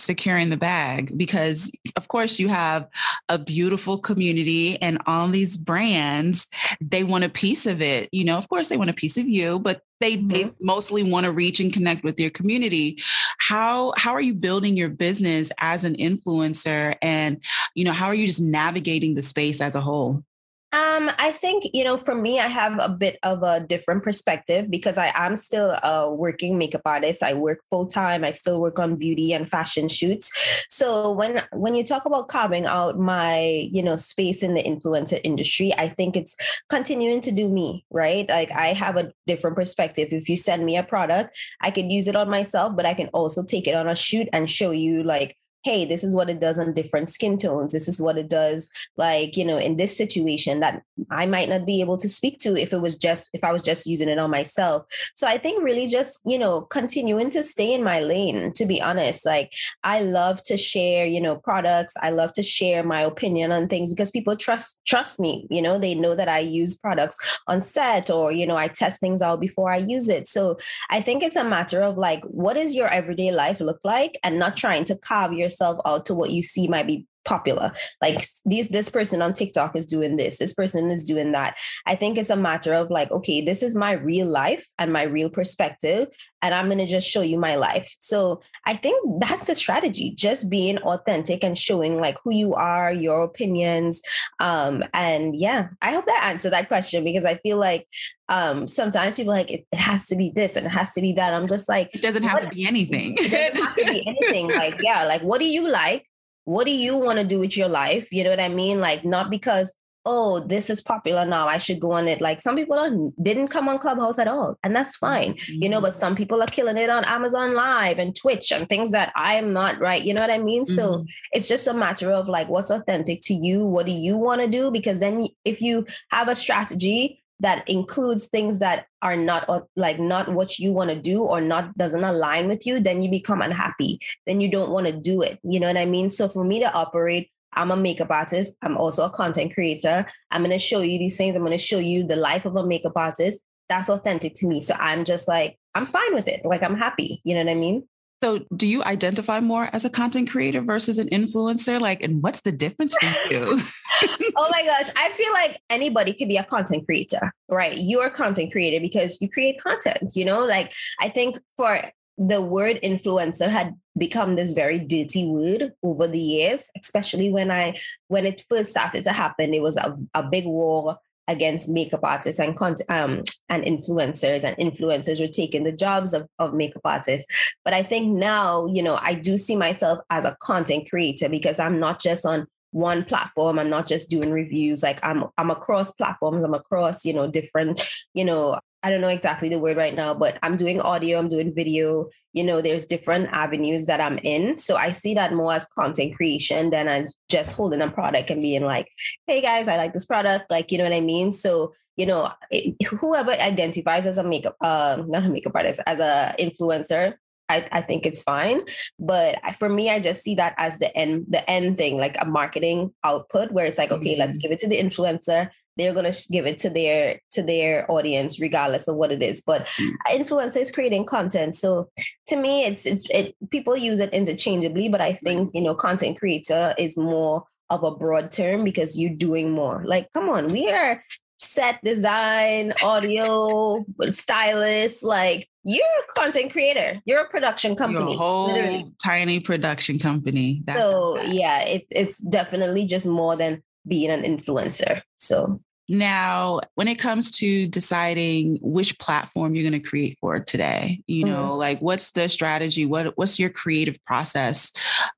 securing 0.00 0.50
the 0.50 0.56
bag 0.56 1.16
because 1.16 1.70
of 1.96 2.08
course 2.08 2.38
you 2.38 2.48
have 2.48 2.88
a 3.28 3.38
beautiful 3.38 3.98
community 3.98 4.80
and 4.82 4.98
all 5.06 5.28
these 5.28 5.56
brands 5.56 6.48
they 6.80 7.04
want 7.04 7.24
a 7.24 7.28
piece 7.28 7.66
of 7.66 7.80
it 7.80 8.08
you 8.12 8.24
know 8.24 8.38
of 8.38 8.48
course 8.48 8.68
they 8.68 8.76
want 8.76 8.90
a 8.90 8.94
piece 8.94 9.16
of 9.16 9.28
you 9.28 9.58
but 9.58 9.82
they, 10.00 10.16
mm-hmm. 10.16 10.28
they 10.28 10.50
mostly 10.60 11.02
want 11.02 11.24
to 11.26 11.32
reach 11.32 11.60
and 11.60 11.72
connect 11.72 12.04
with 12.04 12.18
your 12.18 12.30
community. 12.30 12.98
How 13.38 13.92
how 13.98 14.12
are 14.12 14.20
you 14.20 14.34
building 14.34 14.76
your 14.76 14.88
business 14.88 15.52
as 15.58 15.84
an 15.84 15.94
influencer? 15.96 16.96
And 17.02 17.42
you 17.74 17.84
know 17.84 17.92
how 17.92 18.06
are 18.06 18.14
you 18.14 18.26
just 18.26 18.40
navigating 18.40 19.14
the 19.14 19.22
space 19.22 19.60
as 19.60 19.74
a 19.74 19.80
whole 19.80 20.24
Um, 20.72 21.10
I 21.18 21.32
think, 21.32 21.64
you 21.74 21.82
know, 21.82 21.96
for 21.96 22.14
me, 22.14 22.38
I 22.38 22.46
have 22.46 22.78
a 22.80 22.88
bit 22.88 23.18
of 23.24 23.42
a 23.42 23.58
different 23.58 24.04
perspective 24.04 24.70
because 24.70 24.98
I 24.98 25.10
am 25.16 25.34
still 25.34 25.70
a 25.82 26.14
working 26.14 26.58
makeup 26.58 26.82
artist. 26.84 27.24
I 27.24 27.34
work 27.34 27.58
full 27.70 27.86
time. 27.86 28.24
I 28.24 28.30
still 28.30 28.60
work 28.60 28.78
on 28.78 28.94
beauty 28.94 29.32
and 29.32 29.48
fashion 29.48 29.88
shoots. 29.88 30.30
So 30.68 31.10
when 31.10 31.42
when 31.52 31.74
you 31.74 31.82
talk 31.82 32.04
about 32.06 32.28
carving 32.28 32.66
out 32.66 32.96
my, 32.96 33.68
you 33.72 33.82
know, 33.82 33.96
space 33.96 34.44
in 34.44 34.54
the 34.54 34.62
influencer 34.62 35.20
industry, 35.24 35.72
I 35.76 35.88
think 35.88 36.16
it's 36.16 36.36
continuing 36.68 37.20
to 37.22 37.32
do 37.32 37.48
me, 37.48 37.84
right? 37.90 38.28
Like 38.28 38.52
I 38.52 38.68
have 38.68 38.96
a 38.96 39.12
different 39.26 39.56
perspective. 39.56 40.12
If 40.12 40.28
you 40.28 40.36
send 40.36 40.64
me 40.64 40.76
a 40.76 40.84
product, 40.84 41.36
I 41.60 41.72
can 41.72 41.90
use 41.90 42.06
it 42.06 42.14
on 42.14 42.30
myself, 42.30 42.76
but 42.76 42.86
I 42.86 42.94
can 42.94 43.08
also 43.08 43.42
take 43.42 43.66
it 43.66 43.74
on 43.74 43.88
a 43.88 43.96
shoot 43.96 44.28
and 44.32 44.48
show 44.48 44.70
you 44.70 45.02
like 45.02 45.36
hey, 45.62 45.84
this 45.84 46.02
is 46.02 46.16
what 46.16 46.30
it 46.30 46.40
does 46.40 46.58
on 46.58 46.72
different 46.72 47.08
skin 47.08 47.36
tones. 47.36 47.72
This 47.72 47.88
is 47.88 48.00
what 48.00 48.16
it 48.16 48.28
does, 48.28 48.70
like, 48.96 49.36
you 49.36 49.44
know, 49.44 49.58
in 49.58 49.76
this 49.76 49.96
situation 49.96 50.60
that 50.60 50.82
I 51.10 51.26
might 51.26 51.48
not 51.48 51.66
be 51.66 51.80
able 51.80 51.96
to 51.98 52.08
speak 52.08 52.38
to 52.40 52.56
if 52.56 52.72
it 52.72 52.80
was 52.80 52.96
just, 52.96 53.30
if 53.34 53.44
I 53.44 53.52
was 53.52 53.62
just 53.62 53.86
using 53.86 54.08
it 54.08 54.18
on 54.18 54.30
myself. 54.30 54.86
So 55.14 55.26
I 55.26 55.36
think 55.38 55.62
really 55.62 55.86
just, 55.86 56.20
you 56.24 56.38
know, 56.38 56.62
continuing 56.62 57.30
to 57.30 57.42
stay 57.42 57.74
in 57.74 57.84
my 57.84 58.00
lane, 58.00 58.52
to 58.54 58.64
be 58.64 58.80
honest. 58.80 59.26
Like, 59.26 59.52
I 59.84 60.00
love 60.00 60.42
to 60.44 60.56
share, 60.56 61.06
you 61.06 61.20
know, 61.20 61.36
products. 61.36 61.94
I 62.00 62.10
love 62.10 62.32
to 62.34 62.42
share 62.42 62.82
my 62.82 63.02
opinion 63.02 63.52
on 63.52 63.68
things 63.68 63.92
because 63.92 64.10
people 64.10 64.36
trust, 64.36 64.78
trust 64.86 65.20
me, 65.20 65.46
you 65.50 65.60
know, 65.60 65.78
they 65.78 65.94
know 65.94 66.14
that 66.14 66.28
I 66.28 66.38
use 66.38 66.76
products 66.76 67.40
on 67.46 67.60
set 67.60 68.08
or, 68.08 68.32
you 68.32 68.46
know, 68.46 68.56
I 68.56 68.68
test 68.68 69.00
things 69.00 69.20
out 69.20 69.40
before 69.40 69.70
I 69.70 69.76
use 69.76 70.08
it. 70.08 70.26
So 70.26 70.58
I 70.88 71.00
think 71.00 71.22
it's 71.22 71.36
a 71.36 71.44
matter 71.44 71.82
of 71.82 71.98
like, 71.98 72.24
what 72.24 72.54
does 72.54 72.74
your 72.74 72.88
everyday 72.88 73.30
life 73.30 73.60
look 73.60 73.80
like 73.84 74.18
and 74.22 74.38
not 74.38 74.56
trying 74.56 74.84
to 74.84 74.96
carve 74.96 75.34
your 75.34 75.49
yourself 75.50 75.80
out 75.84 76.06
to 76.06 76.14
what 76.14 76.30
you 76.30 76.42
see 76.42 76.68
might 76.68 76.86
be 76.86 77.06
popular. 77.24 77.72
Like 78.00 78.22
these 78.44 78.68
this 78.68 78.88
person 78.88 79.22
on 79.22 79.32
TikTok 79.32 79.76
is 79.76 79.86
doing 79.86 80.16
this, 80.16 80.38
this 80.38 80.54
person 80.54 80.90
is 80.90 81.04
doing 81.04 81.32
that. 81.32 81.56
I 81.86 81.94
think 81.94 82.18
it's 82.18 82.30
a 82.30 82.36
matter 82.36 82.72
of 82.74 82.90
like, 82.90 83.10
okay, 83.10 83.40
this 83.40 83.62
is 83.62 83.74
my 83.74 83.92
real 83.92 84.26
life 84.26 84.66
and 84.78 84.92
my 84.92 85.02
real 85.02 85.30
perspective, 85.30 86.08
and 86.42 86.54
I'm 86.54 86.68
gonna 86.68 86.86
just 86.86 87.08
show 87.08 87.22
you 87.22 87.38
my 87.38 87.56
life. 87.56 87.94
So 88.00 88.40
I 88.66 88.74
think 88.74 89.20
that's 89.20 89.46
the 89.46 89.54
strategy, 89.54 90.12
just 90.16 90.50
being 90.50 90.78
authentic 90.78 91.44
and 91.44 91.56
showing 91.56 92.00
like 92.00 92.16
who 92.24 92.32
you 92.32 92.54
are, 92.54 92.92
your 92.92 93.22
opinions. 93.22 94.02
Um, 94.38 94.82
and 94.94 95.38
yeah, 95.38 95.68
I 95.82 95.92
hope 95.92 96.06
that 96.06 96.24
answered 96.30 96.52
that 96.52 96.68
question 96.68 97.04
because 97.04 97.24
I 97.24 97.36
feel 97.36 97.58
like 97.58 97.86
um 98.28 98.68
sometimes 98.68 99.16
people 99.16 99.32
like 99.32 99.50
it, 99.50 99.66
it 99.72 99.78
has 99.78 100.06
to 100.06 100.16
be 100.16 100.30
this 100.34 100.56
and 100.56 100.66
it 100.66 100.70
has 100.70 100.92
to 100.92 101.00
be 101.00 101.12
that. 101.14 101.34
I'm 101.34 101.48
just 101.48 101.68
like 101.68 101.94
it 101.94 102.02
doesn't 102.02 102.22
have 102.22 102.42
what? 102.42 102.48
to 102.50 102.54
be 102.54 102.66
anything. 102.66 103.16
it 103.18 103.30
doesn't 103.30 103.66
have 103.66 103.74
to 103.76 103.84
be 103.84 104.04
anything. 104.06 104.48
like, 104.54 104.80
yeah, 104.82 105.04
like 105.04 105.22
what 105.22 105.40
do 105.40 105.46
you 105.46 105.68
like? 105.68 106.06
What 106.50 106.66
do 106.66 106.72
you 106.72 106.96
want 106.96 107.16
to 107.16 107.24
do 107.24 107.38
with 107.38 107.56
your 107.56 107.68
life? 107.68 108.08
You 108.10 108.24
know 108.24 108.30
what 108.30 108.40
I 108.40 108.48
mean? 108.48 108.80
Like, 108.80 109.04
not 109.04 109.30
because, 109.30 109.72
oh, 110.04 110.40
this 110.40 110.68
is 110.68 110.80
popular 110.80 111.24
now, 111.24 111.46
I 111.46 111.58
should 111.58 111.78
go 111.78 111.92
on 111.92 112.08
it. 112.08 112.20
Like, 112.20 112.40
some 112.40 112.56
people 112.56 113.12
didn't 113.22 113.48
come 113.48 113.68
on 113.68 113.78
Clubhouse 113.78 114.18
at 114.18 114.26
all, 114.26 114.58
and 114.64 114.74
that's 114.74 114.96
fine, 114.96 115.34
mm-hmm. 115.34 115.62
you 115.62 115.68
know, 115.68 115.80
but 115.80 115.94
some 115.94 116.16
people 116.16 116.42
are 116.42 116.48
killing 116.48 116.76
it 116.76 116.90
on 116.90 117.04
Amazon 117.04 117.54
Live 117.54 118.00
and 118.00 118.16
Twitch 118.16 118.50
and 118.50 118.68
things 118.68 118.90
that 118.90 119.12
I 119.14 119.36
am 119.36 119.52
not, 119.52 119.78
right? 119.78 120.02
You 120.02 120.12
know 120.12 120.22
what 120.22 120.32
I 120.32 120.38
mean? 120.38 120.64
Mm-hmm. 120.64 120.74
So 120.74 121.04
it's 121.30 121.46
just 121.46 121.68
a 121.68 121.72
matter 121.72 122.10
of 122.10 122.28
like, 122.28 122.48
what's 122.48 122.70
authentic 122.70 123.20
to 123.24 123.34
you? 123.34 123.64
What 123.64 123.86
do 123.86 123.92
you 123.92 124.16
want 124.16 124.40
to 124.40 124.48
do? 124.48 124.72
Because 124.72 124.98
then 124.98 125.28
if 125.44 125.60
you 125.60 125.86
have 126.10 126.26
a 126.26 126.34
strategy, 126.34 127.22
that 127.40 127.68
includes 127.68 128.28
things 128.28 128.58
that 128.58 128.86
are 129.02 129.16
not 129.16 129.44
uh, 129.48 129.60
like 129.76 129.98
not 129.98 130.32
what 130.32 130.58
you 130.58 130.72
want 130.72 130.90
to 130.90 130.96
do 130.96 131.22
or 131.22 131.40
not 131.40 131.76
doesn't 131.76 132.04
align 132.04 132.46
with 132.46 132.66
you 132.66 132.80
then 132.80 133.02
you 133.02 133.10
become 133.10 133.42
unhappy. 133.42 133.98
Then 134.26 134.40
you 134.40 134.50
don't 134.50 134.70
want 134.70 134.86
to 134.86 134.92
do 134.92 135.22
it 135.22 135.38
you 135.42 135.58
know 135.60 135.66
what 135.66 135.76
i 135.76 135.86
mean? 135.86 136.10
So 136.10 136.28
for 136.28 136.44
me 136.44 136.60
to 136.60 136.72
operate 136.72 137.30
i'm 137.54 137.70
a 137.70 137.76
makeup 137.76 138.10
artist 138.10 138.54
i'm 138.62 138.76
also 138.76 139.04
a 139.04 139.10
content 139.10 139.54
creator. 139.54 140.06
I'm 140.30 140.42
going 140.42 140.52
to 140.52 140.58
show 140.58 140.80
you 140.80 140.98
these 140.98 141.16
things 141.16 141.36
i'm 141.36 141.42
going 141.42 141.52
to 141.52 141.58
show 141.58 141.78
you 141.78 142.06
the 142.06 142.16
life 142.16 142.44
of 142.44 142.56
a 142.56 142.66
makeup 142.66 142.92
artist. 142.96 143.40
That's 143.68 143.88
authentic 143.88 144.34
to 144.36 144.46
me 144.46 144.60
so 144.60 144.74
i'm 144.78 145.04
just 145.04 145.28
like 145.28 145.58
i'm 145.74 145.86
fine 145.86 146.14
with 146.14 146.28
it 146.28 146.44
like 146.44 146.62
i'm 146.62 146.76
happy 146.76 147.20
you 147.24 147.34
know 147.34 147.44
what 147.44 147.50
i 147.50 147.54
mean 147.54 147.86
so, 148.22 148.44
do 148.54 148.66
you 148.66 148.84
identify 148.84 149.40
more 149.40 149.70
as 149.72 149.86
a 149.86 149.90
content 149.90 150.30
creator 150.30 150.60
versus 150.60 150.98
an 150.98 151.08
influencer? 151.08 151.80
Like, 151.80 152.02
and 152.02 152.22
what's 152.22 152.42
the 152.42 152.52
difference 152.52 152.94
for 152.94 153.32
you? 153.32 153.60
oh 154.36 154.48
my 154.50 154.64
gosh. 154.64 154.90
I 154.94 155.08
feel 155.10 155.32
like 155.32 155.60
anybody 155.70 156.12
could 156.12 156.28
be 156.28 156.36
a 156.36 156.44
content 156.44 156.84
creator, 156.84 157.32
right? 157.48 157.78
You're 157.78 158.06
a 158.06 158.10
content 158.10 158.52
creator 158.52 158.78
because 158.78 159.18
you 159.22 159.30
create 159.30 159.58
content, 159.62 160.12
you 160.14 160.26
know? 160.26 160.44
Like, 160.44 160.74
I 161.00 161.08
think 161.08 161.38
for 161.56 161.80
the 162.18 162.42
word 162.42 162.78
influencer 162.82 163.48
had 163.48 163.74
become 163.96 164.36
this 164.36 164.52
very 164.52 164.78
dirty 164.78 165.24
word 165.26 165.72
over 165.82 166.06
the 166.06 166.20
years, 166.20 166.68
especially 166.78 167.32
when 167.32 167.50
I 167.50 167.74
when 168.08 168.26
it 168.26 168.44
first 168.50 168.70
started 168.70 169.04
to 169.04 169.12
happen. 169.12 169.54
It 169.54 169.62
was 169.62 169.78
a, 169.78 169.96
a 170.12 170.22
big 170.22 170.44
war 170.44 170.98
against 171.30 171.70
makeup 171.70 172.00
artists 172.02 172.40
and 172.40 172.58
um, 172.88 173.22
and 173.48 173.64
influencers 173.64 174.44
and 174.44 174.56
influencers 174.58 175.20
were 175.20 175.28
taking 175.28 175.64
the 175.64 175.72
jobs 175.72 176.12
of, 176.12 176.26
of 176.38 176.52
makeup 176.52 176.82
artists. 176.84 177.52
But 177.64 177.72
i 177.72 177.82
think 177.82 178.12
now 178.12 178.66
you 178.66 178.82
know 178.82 178.98
i 179.00 179.14
do 179.14 179.38
see 179.38 179.56
myself 179.56 180.00
as 180.10 180.24
a 180.24 180.36
content 180.42 180.90
creator 180.90 181.28
because 181.28 181.58
i'm 181.58 181.78
not 181.78 182.00
just 182.00 182.26
on 182.26 182.46
one 182.72 183.04
platform. 183.04 183.58
I'm 183.58 183.68
not 183.68 183.88
just 183.88 184.10
doing 184.10 184.30
reviews. 184.30 184.82
Like 184.82 185.00
i'm 185.02 185.24
i'm 185.38 185.50
across 185.50 185.92
platforms. 185.92 186.44
I'm 186.44 186.54
across 186.54 187.04
you 187.04 187.12
know 187.12 187.28
different 187.30 187.82
you 188.14 188.24
know 188.24 188.58
I 188.82 188.90
don't 188.90 189.00
know 189.00 189.08
exactly 189.08 189.48
the 189.48 189.58
word 189.58 189.76
right 189.76 189.94
now, 189.94 190.14
but 190.14 190.38
I'm 190.42 190.56
doing 190.56 190.80
audio, 190.80 191.18
I'm 191.18 191.28
doing 191.28 191.54
video. 191.54 192.08
You 192.32 192.44
know, 192.44 192.62
there's 192.62 192.86
different 192.86 193.28
avenues 193.32 193.86
that 193.86 194.00
I'm 194.00 194.18
in. 194.18 194.56
So 194.56 194.76
I 194.76 194.90
see 194.90 195.14
that 195.14 195.34
more 195.34 195.52
as 195.52 195.66
content 195.66 196.16
creation 196.16 196.70
than 196.70 196.88
as 196.88 197.14
just 197.28 197.54
holding 197.54 197.82
a 197.82 197.90
product 197.90 198.30
and 198.30 198.40
being 198.40 198.64
like, 198.64 198.88
hey 199.26 199.42
guys, 199.42 199.68
I 199.68 199.76
like 199.76 199.92
this 199.92 200.06
product. 200.06 200.50
Like, 200.50 200.72
you 200.72 200.78
know 200.78 200.84
what 200.84 200.94
I 200.94 201.00
mean? 201.00 201.32
So, 201.32 201.74
you 201.96 202.06
know, 202.06 202.30
it, 202.50 202.80
whoever 202.86 203.32
identifies 203.32 204.06
as 204.06 204.16
a 204.16 204.24
makeup, 204.24 204.56
uh, 204.60 205.02
not 205.06 205.24
a 205.24 205.28
makeup 205.28 205.52
artist, 205.54 205.80
as 205.86 205.98
a 205.98 206.34
influencer, 206.38 207.14
I, 207.50 207.68
I, 207.72 207.80
think 207.80 208.06
it's 208.06 208.22
fine. 208.22 208.62
But 208.98 209.38
for 209.56 209.68
me, 209.68 209.90
I 209.90 209.98
just 209.98 210.22
see 210.22 210.36
that 210.36 210.54
as 210.56 210.78
the 210.78 210.96
end, 210.96 211.26
the 211.28 211.48
end 211.50 211.76
thing, 211.76 211.98
like 211.98 212.16
a 212.20 212.24
marketing 212.24 212.94
output 213.04 213.50
where 213.50 213.66
it's 213.66 213.76
like, 213.76 213.90
okay, 213.90 214.12
mm-hmm. 214.12 214.20
let's 214.20 214.38
give 214.38 214.52
it 214.52 214.60
to 214.60 214.68
the 214.68 214.80
influencer 214.80 215.50
they're 215.76 215.94
going 215.94 216.10
to 216.10 216.26
give 216.30 216.46
it 216.46 216.58
to 216.58 216.70
their 216.70 217.20
to 217.32 217.42
their 217.42 217.90
audience 217.90 218.40
regardless 218.40 218.88
of 218.88 218.96
what 218.96 219.12
it 219.12 219.22
is. 219.22 219.40
But 219.40 219.66
mm. 219.66 219.92
influencer 220.10 220.58
is 220.58 220.70
creating 220.70 221.06
content 221.06 221.54
so 221.54 221.88
to 222.26 222.36
me 222.36 222.64
it's 222.64 222.86
it's 222.86 223.08
it 223.10 223.34
people 223.50 223.76
use 223.76 224.00
it 224.00 224.12
interchangeably 224.12 224.88
but 224.88 225.00
i 225.00 225.12
think 225.12 225.50
you 225.54 225.60
know 225.60 225.74
content 225.74 226.18
creator 226.18 226.74
is 226.78 226.96
more 226.96 227.44
of 227.70 227.84
a 227.84 227.90
broad 227.90 228.30
term 228.30 228.64
because 228.64 228.98
you're 228.98 229.14
doing 229.14 229.50
more. 229.50 229.82
Like 229.86 230.12
come 230.12 230.28
on 230.28 230.48
we 230.48 230.70
are 230.70 231.02
set 231.38 231.82
design 231.82 232.72
audio 232.82 233.82
stylist 234.10 235.02
like 235.02 235.48
you're 235.62 235.84
a 235.84 236.20
content 236.20 236.52
creator. 236.52 237.00
You're 237.04 237.20
a 237.20 237.28
production 237.28 237.76
company 237.76 238.12
Your 238.12 238.18
whole 238.18 238.52
literally. 238.52 238.92
tiny 239.02 239.40
production 239.40 239.98
company. 239.98 240.62
That's 240.64 240.80
so 240.80 241.20
yeah 241.22 241.64
it, 241.64 241.86
it's 241.90 242.20
definitely 242.20 242.86
just 242.86 243.06
more 243.06 243.36
than 243.36 243.62
being 243.86 244.10
an 244.10 244.22
influencer. 244.22 245.02
So 245.16 245.60
now, 245.90 246.60
when 246.76 246.86
it 246.86 247.00
comes 247.00 247.32
to 247.38 247.66
deciding 247.66 248.58
which 248.62 248.96
platform 249.00 249.56
you're 249.56 249.68
going 249.68 249.82
to 249.82 249.88
create 249.88 250.16
for 250.20 250.38
today, 250.38 251.02
you 251.08 251.24
know, 251.24 251.48
mm-hmm. 251.48 251.58
like 251.58 251.80
what's 251.80 252.12
the 252.12 252.28
strategy? 252.28 252.86
What 252.86 253.18
what's 253.18 253.40
your 253.40 253.50
creative 253.50 254.02
process 254.04 254.72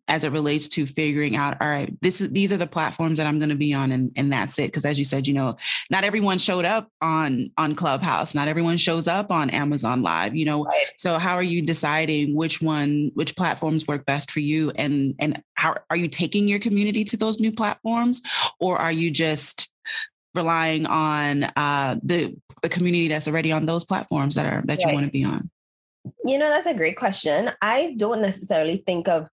as 0.09 0.25
it 0.25 0.33
relates 0.33 0.69
to 0.69 0.87
figuring 0.87 1.37
out, 1.37 1.61
all 1.61 1.69
right, 1.69 1.95
this 2.01 2.23
is 2.23 2.31
these 2.31 2.55
are 2.55 2.57
the 2.57 2.67
platforms 2.67 3.19
that 3.19 3.27
I'm 3.27 3.39
going 3.39 3.51
to 3.51 3.55
be 3.55 3.75
on 3.75 3.93
and, 3.93 4.13
and 4.17 4.33
that's 4.33 4.59
it. 4.59 4.69
Because 4.69 4.87
as 4.87 4.99
you 4.99 5.05
said, 5.05 5.27
you 5.27 5.35
know, 5.35 5.59
not 5.91 6.05
everyone 6.05 6.39
showed 6.39 6.65
up 6.65 6.89
on 7.03 7.51
on 7.59 7.75
Clubhouse, 7.75 8.35
not 8.35 8.49
everyone 8.49 8.79
shows 8.79 9.07
up 9.07 9.31
on 9.31 9.51
Amazon 9.51 10.01
Live, 10.01 10.35
you 10.35 10.47
know. 10.47 10.65
Right. 10.65 10.87
So 10.97 11.19
how 11.19 11.35
are 11.35 11.43
you 11.43 11.61
deciding 11.61 12.35
which 12.35 12.63
one, 12.63 13.11
which 13.13 13.37
platforms 13.37 13.87
work 13.87 14.07
best 14.07 14.31
for 14.31 14.41
you? 14.41 14.73
And 14.77 15.15
and 15.19 15.43
how 15.53 15.77
are 15.91 15.97
you 15.97 16.09
taking 16.09 16.49
your 16.49 16.61
community 16.61 17.05
to 17.05 17.17
those 17.19 17.41
new 17.41 17.53
platforms? 17.53 18.23
Or 18.59 18.79
are 18.79 18.93
you 18.93 19.11
just 19.11 19.72
relying 20.35 20.87
on 20.87 21.45
uh, 21.57 21.97
the 22.03 22.37
the 22.63 22.69
community 22.69 23.09
that's 23.09 23.29
already 23.29 23.53
on 23.53 23.67
those 23.67 23.85
platforms 23.85 24.35
that 24.37 24.47
are 24.47 24.63
that 24.67 24.79
right. 24.79 24.87
you 24.87 24.95
want 24.95 25.07
to 25.07 25.13
be 25.13 25.25
on? 25.25 25.51
You 26.25 26.39
know, 26.39 26.49
that's 26.49 26.67
a 26.67 26.75
great 26.75 26.97
question. 26.97 27.51
I 27.61 27.95
don't 27.97 28.23
necessarily 28.23 28.83
think 28.87 29.09
of 29.09 29.29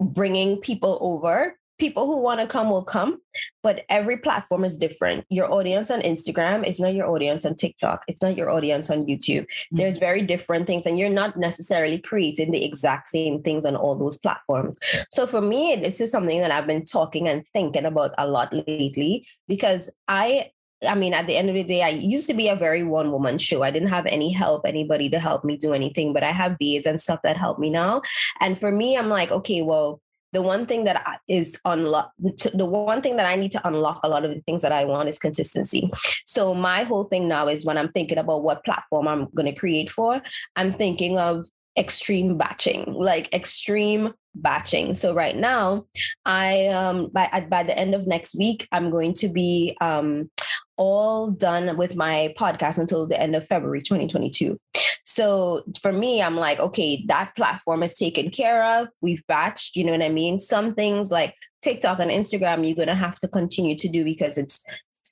bringing 0.00 0.58
people 0.58 0.98
over 1.00 1.56
people 1.78 2.06
who 2.06 2.20
want 2.20 2.40
to 2.40 2.46
come 2.46 2.70
will 2.70 2.84
come, 2.84 3.18
but 3.62 3.84
every 3.88 4.16
platform 4.16 4.64
is 4.64 4.78
different. 4.78 5.24
Your 5.28 5.52
audience 5.52 5.90
on 5.90 6.00
Instagram 6.02 6.66
is 6.66 6.78
not 6.78 6.94
your 6.94 7.08
audience 7.08 7.44
on 7.44 7.54
TikTok. 7.54 8.04
It's 8.08 8.22
not 8.22 8.36
your 8.36 8.50
audience 8.50 8.90
on 8.90 9.06
YouTube. 9.06 9.42
Mm-hmm. 9.42 9.76
There's 9.76 9.96
very 9.98 10.22
different 10.22 10.66
things, 10.66 10.86
and 10.86 10.98
you're 10.98 11.08
not 11.08 11.36
necessarily 11.36 11.98
creating 11.98 12.52
the 12.52 12.64
exact 12.64 13.08
same 13.08 13.42
things 13.42 13.64
on 13.64 13.76
all 13.76 13.96
those 13.96 14.18
platforms. 14.18 14.78
So 15.10 15.26
for 15.26 15.40
me, 15.40 15.76
this 15.76 16.00
is 16.00 16.10
something 16.10 16.40
that 16.40 16.50
I've 16.50 16.66
been 16.66 16.84
talking 16.84 17.28
and 17.28 17.46
thinking 17.48 17.84
about 17.84 18.14
a 18.18 18.28
lot 18.28 18.52
lately 18.52 19.26
because 19.48 19.90
I 20.08 20.50
I 20.86 20.94
mean, 20.94 21.14
at 21.14 21.26
the 21.26 21.36
end 21.36 21.48
of 21.48 21.54
the 21.54 21.64
day, 21.64 21.82
I 21.82 21.88
used 21.88 22.26
to 22.26 22.34
be 22.34 22.48
a 22.48 22.56
very 22.56 22.82
one 22.82 23.10
woman 23.10 23.38
show. 23.38 23.62
I 23.62 23.70
didn't 23.70 23.88
have 23.88 24.06
any 24.06 24.30
help, 24.30 24.66
anybody 24.66 25.08
to 25.10 25.18
help 25.18 25.44
me 25.44 25.56
do 25.56 25.72
anything, 25.72 26.12
but 26.12 26.22
I 26.22 26.30
have 26.30 26.56
VAs 26.60 26.86
and 26.86 27.00
stuff 27.00 27.20
that 27.24 27.36
help 27.36 27.58
me 27.58 27.70
now. 27.70 28.02
And 28.40 28.58
for 28.58 28.70
me, 28.70 28.96
I'm 28.96 29.08
like, 29.08 29.30
okay, 29.30 29.62
well, 29.62 30.00
the 30.34 30.42
one 30.42 30.66
thing 30.66 30.84
that 30.84 31.20
is 31.28 31.58
unlock 31.64 32.12
the 32.18 32.66
one 32.66 33.00
thing 33.00 33.16
that 33.16 33.26
I 33.26 33.36
need 33.36 33.52
to 33.52 33.66
unlock 33.66 34.00
a 34.02 34.08
lot 34.08 34.24
of 34.24 34.34
the 34.34 34.40
things 34.42 34.62
that 34.62 34.72
I 34.72 34.84
want 34.84 35.08
is 35.08 35.18
consistency. 35.18 35.90
So 36.26 36.52
my 36.52 36.82
whole 36.82 37.04
thing 37.04 37.28
now 37.28 37.48
is 37.48 37.64
when 37.64 37.78
I'm 37.78 37.92
thinking 37.92 38.18
about 38.18 38.42
what 38.42 38.64
platform 38.64 39.08
I'm 39.08 39.28
going 39.34 39.46
to 39.46 39.58
create 39.58 39.88
for, 39.88 40.20
I'm 40.56 40.72
thinking 40.72 41.18
of 41.18 41.46
extreme 41.78 42.36
batching, 42.36 42.92
like 42.92 43.32
extreme 43.32 44.12
batching. 44.34 44.94
So 44.94 45.14
right 45.14 45.36
now, 45.36 45.86
I 46.24 46.66
um 46.68 47.10
by 47.12 47.46
by 47.48 47.62
the 47.62 47.78
end 47.78 47.94
of 47.94 48.06
next 48.06 48.36
week, 48.36 48.66
I'm 48.72 48.90
going 48.90 49.12
to 49.14 49.28
be 49.28 49.76
um 49.80 50.30
all 50.76 51.30
done 51.30 51.76
with 51.76 51.96
my 51.96 52.34
podcast 52.38 52.78
until 52.78 53.06
the 53.06 53.20
end 53.20 53.34
of 53.36 53.46
February 53.46 53.82
2022. 53.82 54.58
So 55.04 55.64
for 55.80 55.92
me, 55.92 56.22
I'm 56.22 56.36
like, 56.36 56.58
okay, 56.60 57.04
that 57.06 57.36
platform 57.36 57.82
is 57.82 57.94
taken 57.94 58.30
care 58.30 58.80
of. 58.80 58.88
We've 59.00 59.22
batched, 59.30 59.76
you 59.76 59.84
know 59.84 59.92
what 59.92 60.02
I 60.02 60.08
mean? 60.08 60.40
Some 60.40 60.74
things 60.74 61.10
like 61.10 61.34
TikTok 61.62 61.98
and 62.00 62.10
Instagram, 62.10 62.66
you're 62.66 62.76
going 62.76 62.88
to 62.88 62.94
have 62.94 63.18
to 63.20 63.28
continue 63.28 63.76
to 63.76 63.88
do 63.88 64.04
because 64.04 64.38
it's 64.38 64.64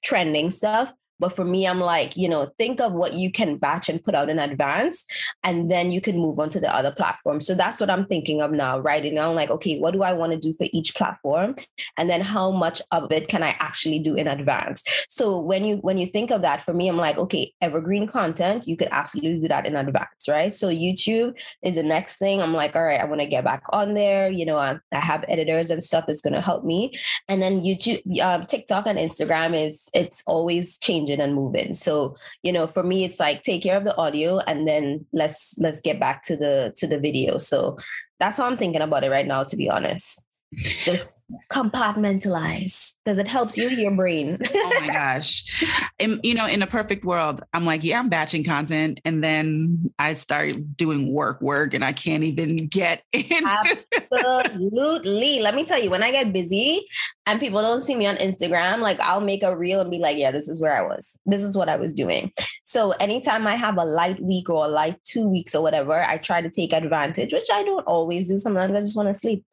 trending 0.03 0.51
stuff. 0.51 0.93
But 1.23 1.37
for 1.37 1.45
me, 1.45 1.69
I'm 1.69 1.79
like, 1.79 2.17
you 2.17 2.29
know, 2.29 2.51
think 2.59 2.81
of 2.81 2.93
what 2.93 3.15
you 3.15 3.31
can 3.31 3.57
batch 3.59 3.89
and 3.89 4.03
put 4.03 4.17
out 4.17 4.29
in 4.29 4.41
advance, 4.41 5.07
and 5.45 5.71
then 5.71 5.93
you 5.93 6.01
can 6.01 6.19
move 6.19 6.41
on 6.41 6.49
to 6.49 6.59
the 6.59 6.75
other 6.75 6.91
platform. 6.91 7.41
So 7.41 7.55
that's 7.55 7.79
what 7.81 7.91
I'm 7.91 8.07
thinking 8.07 8.43
of 8.43 8.51
now, 8.51 8.81
writing 8.81 9.15
down 9.15 9.37
like, 9.37 9.51
okay, 9.51 9.79
what 9.79 9.93
do 9.93 10.03
I 10.03 10.13
want 10.13 10.33
to 10.33 10.39
do 10.39 10.53
for 10.53 10.67
each 10.73 10.97
platform? 10.97 11.55
And 11.97 12.11
then 12.11 12.23
how 12.23 12.51
much 12.51 12.83
of 12.91 13.13
it 13.13 13.29
can 13.29 13.45
I 13.45 13.55
actually 13.61 14.01
do 14.01 14.17
in 14.17 14.27
advance? 14.27 14.83
So 15.09 15.39
when 15.39 15.65
you 15.65 15.77
when 15.77 15.97
you 15.97 16.07
think 16.07 16.33
of 16.33 16.43
that, 16.43 16.61
for 16.61 16.75
me, 16.75 16.89
I'm 16.89 16.97
like, 16.97 17.19
okay, 17.19 17.53
evergreen 17.61 18.09
content, 18.09 18.67
you 18.67 18.77
could 18.77 18.89
absolutely 18.91 19.41
do 19.43 19.49
that 19.49 19.65
in 19.65 19.77
advance, 19.77 20.27
right? 20.29 20.53
So 20.53 20.69
YouTube 20.69 21.39
is 21.63 21.77
the 21.77 21.85
next 21.85 22.17
thing. 22.17 22.43
I'm 22.43 22.53
like, 22.53 22.75
all 22.75 22.83
right, 22.83 23.01
I 23.01 23.05
want 23.05 23.21
to 23.21 23.27
get 23.29 23.45
back 23.45 23.63
on 23.71 23.95
there. 23.95 24.29
You 24.29 24.45
know, 24.45 24.57
I, 24.57 24.79
I 24.91 24.99
have 24.99 25.25
editors 25.29 25.71
and 25.71 25.85
stuff 25.85 26.07
that's 26.09 26.23
going 26.23 26.35
to 26.35 26.41
help 26.41 26.65
me. 26.65 26.93
And 27.29 27.41
then 27.41 27.61
YouTube, 27.61 28.03
um, 28.21 28.45
TikTok 28.47 28.89
and 28.89 28.99
Instagram 28.99 29.55
is 29.55 29.89
it's 29.95 30.25
always 30.27 30.79
changing 30.79 31.12
changing 31.13 31.25
and 31.25 31.55
in. 31.55 31.75
So, 31.75 32.17
you 32.43 32.53
know, 32.53 32.67
for 32.67 32.83
me, 32.83 33.05
it's 33.05 33.21
like 33.21 33.43
take 33.43 33.63
care 33.63 33.77
of 33.77 33.85
the 33.85 33.97
audio 33.97 34.39
and 34.41 34.67
then 34.67 35.07
let's 35.13 35.59
let's 35.59 35.81
get 35.81 36.01
back 36.01 36.23
to 36.25 36.37
the 36.37 36.73
to 36.77 36.87
the 36.87 36.99
video. 36.99 37.39
So 37.39 37.77
that's 38.19 38.37
how 38.37 38.45
I'm 38.45 38.57
thinking 38.57 38.83
about 38.83 39.05
it 39.05 39.11
right 39.11 39.27
now, 39.27 39.45
to 39.45 39.57
be 39.57 39.69
honest 39.69 40.25
just 40.53 41.25
compartmentalize 41.51 42.97
because 43.05 43.19
it 43.19 43.29
helps 43.29 43.57
you 43.57 43.69
your 43.71 43.91
brain. 43.91 44.39
oh 44.55 44.79
my 44.81 44.87
gosh. 44.87 45.65
And, 45.99 46.21
you 46.23 46.35
know, 46.35 46.47
in 46.47 46.63
a 46.63 46.67
perfect 46.67 47.05
world, 47.05 47.43
I'm 47.53 47.65
like, 47.65 47.83
yeah, 47.85 47.99
I'm 47.99 48.09
batching 48.09 48.45
content. 48.45 49.01
And 49.05 49.23
then 49.25 49.91
I 49.99 50.15
start 50.15 50.77
doing 50.77 51.13
work, 51.13 51.41
work, 51.41 51.75
and 51.75 51.85
I 51.85 51.93
can't 51.93 52.25
even 52.25 52.69
get 52.69 53.03
into 53.13 53.77
Absolutely. 54.13 55.41
Let 55.41 55.55
me 55.55 55.65
tell 55.65 55.83
you, 55.83 55.91
when 55.91 56.03
I 56.03 56.11
get 56.11 56.33
busy 56.33 56.87
and 57.27 57.41
people 57.41 57.63
don't 57.63 57.83
see 57.83 57.95
me 57.95 58.07
on 58.07 58.17
Instagram, 58.17 58.81
like 58.81 59.01
I'll 59.01 59.21
make 59.21 59.43
a 59.43 59.57
reel 59.57 59.81
and 59.81 59.91
be 59.91 59.99
like, 59.99 60.19
yeah, 60.19 60.31
this 60.31 60.49
is 60.49 60.61
where 60.61 60.77
I 60.77 60.83
was. 60.83 61.19
This 61.25 61.43
is 61.43 61.57
what 61.57 61.69
I 61.69 61.77
was 61.77 61.93
doing. 61.93 62.33
So 62.65 62.93
anytime 62.93 63.47
I 63.47 63.55
have 63.55 63.79
a 63.79 63.85
light 63.85 64.21
week 64.23 64.51
or 64.51 64.65
a 64.65 64.69
light 64.69 64.97
two 65.05 65.29
weeks 65.29 65.55
or 65.55 65.63
whatever, 65.63 66.03
I 66.03 66.19
try 66.19 66.41
to 66.41 66.51
take 66.51 66.73
advantage, 66.73 67.33
which 67.33 67.49
I 67.53 67.63
don't 67.63 67.87
always 67.87 68.29
do. 68.29 68.39
Sometimes 68.39 68.73
I 68.75 68.81
just 68.81 68.97
want 68.97 69.09
to 69.09 69.15
sleep. 69.15 69.45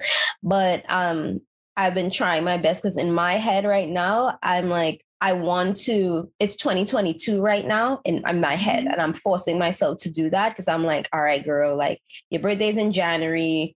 But 0.44 0.89
um, 0.90 1.42
I've 1.78 1.96
been 1.96 2.12
trying 2.12 2.44
my 2.44 2.58
best 2.58 2.84
because 2.84 2.98
in 2.98 3.14
my 3.14 3.34
head 3.34 3.66
right 3.66 3.88
now, 3.88 4.38
I'm 4.44 4.70
like, 4.70 5.06
I 5.22 5.34
want 5.34 5.78
to, 5.78 6.32
it's 6.40 6.56
2022 6.56 7.42
right 7.42 7.66
now 7.66 8.02
in, 8.06 8.22
in 8.28 8.42
my 8.42 8.56
head. 8.56 8.84
Mm-hmm. 8.84 8.94
And 8.94 9.02
I'm 9.02 9.14
forcing 9.14 9.58
myself 9.58 9.98
to 10.00 10.12
do 10.12 10.30
that 10.30 10.50
because 10.50 10.68
I'm 10.68 10.84
like, 10.84 11.08
all 11.14 11.22
right, 11.22 11.44
girl, 11.44 11.78
like 11.78 12.02
your 12.30 12.42
birthday's 12.42 12.78
in 12.78 12.94
January. 12.94 13.76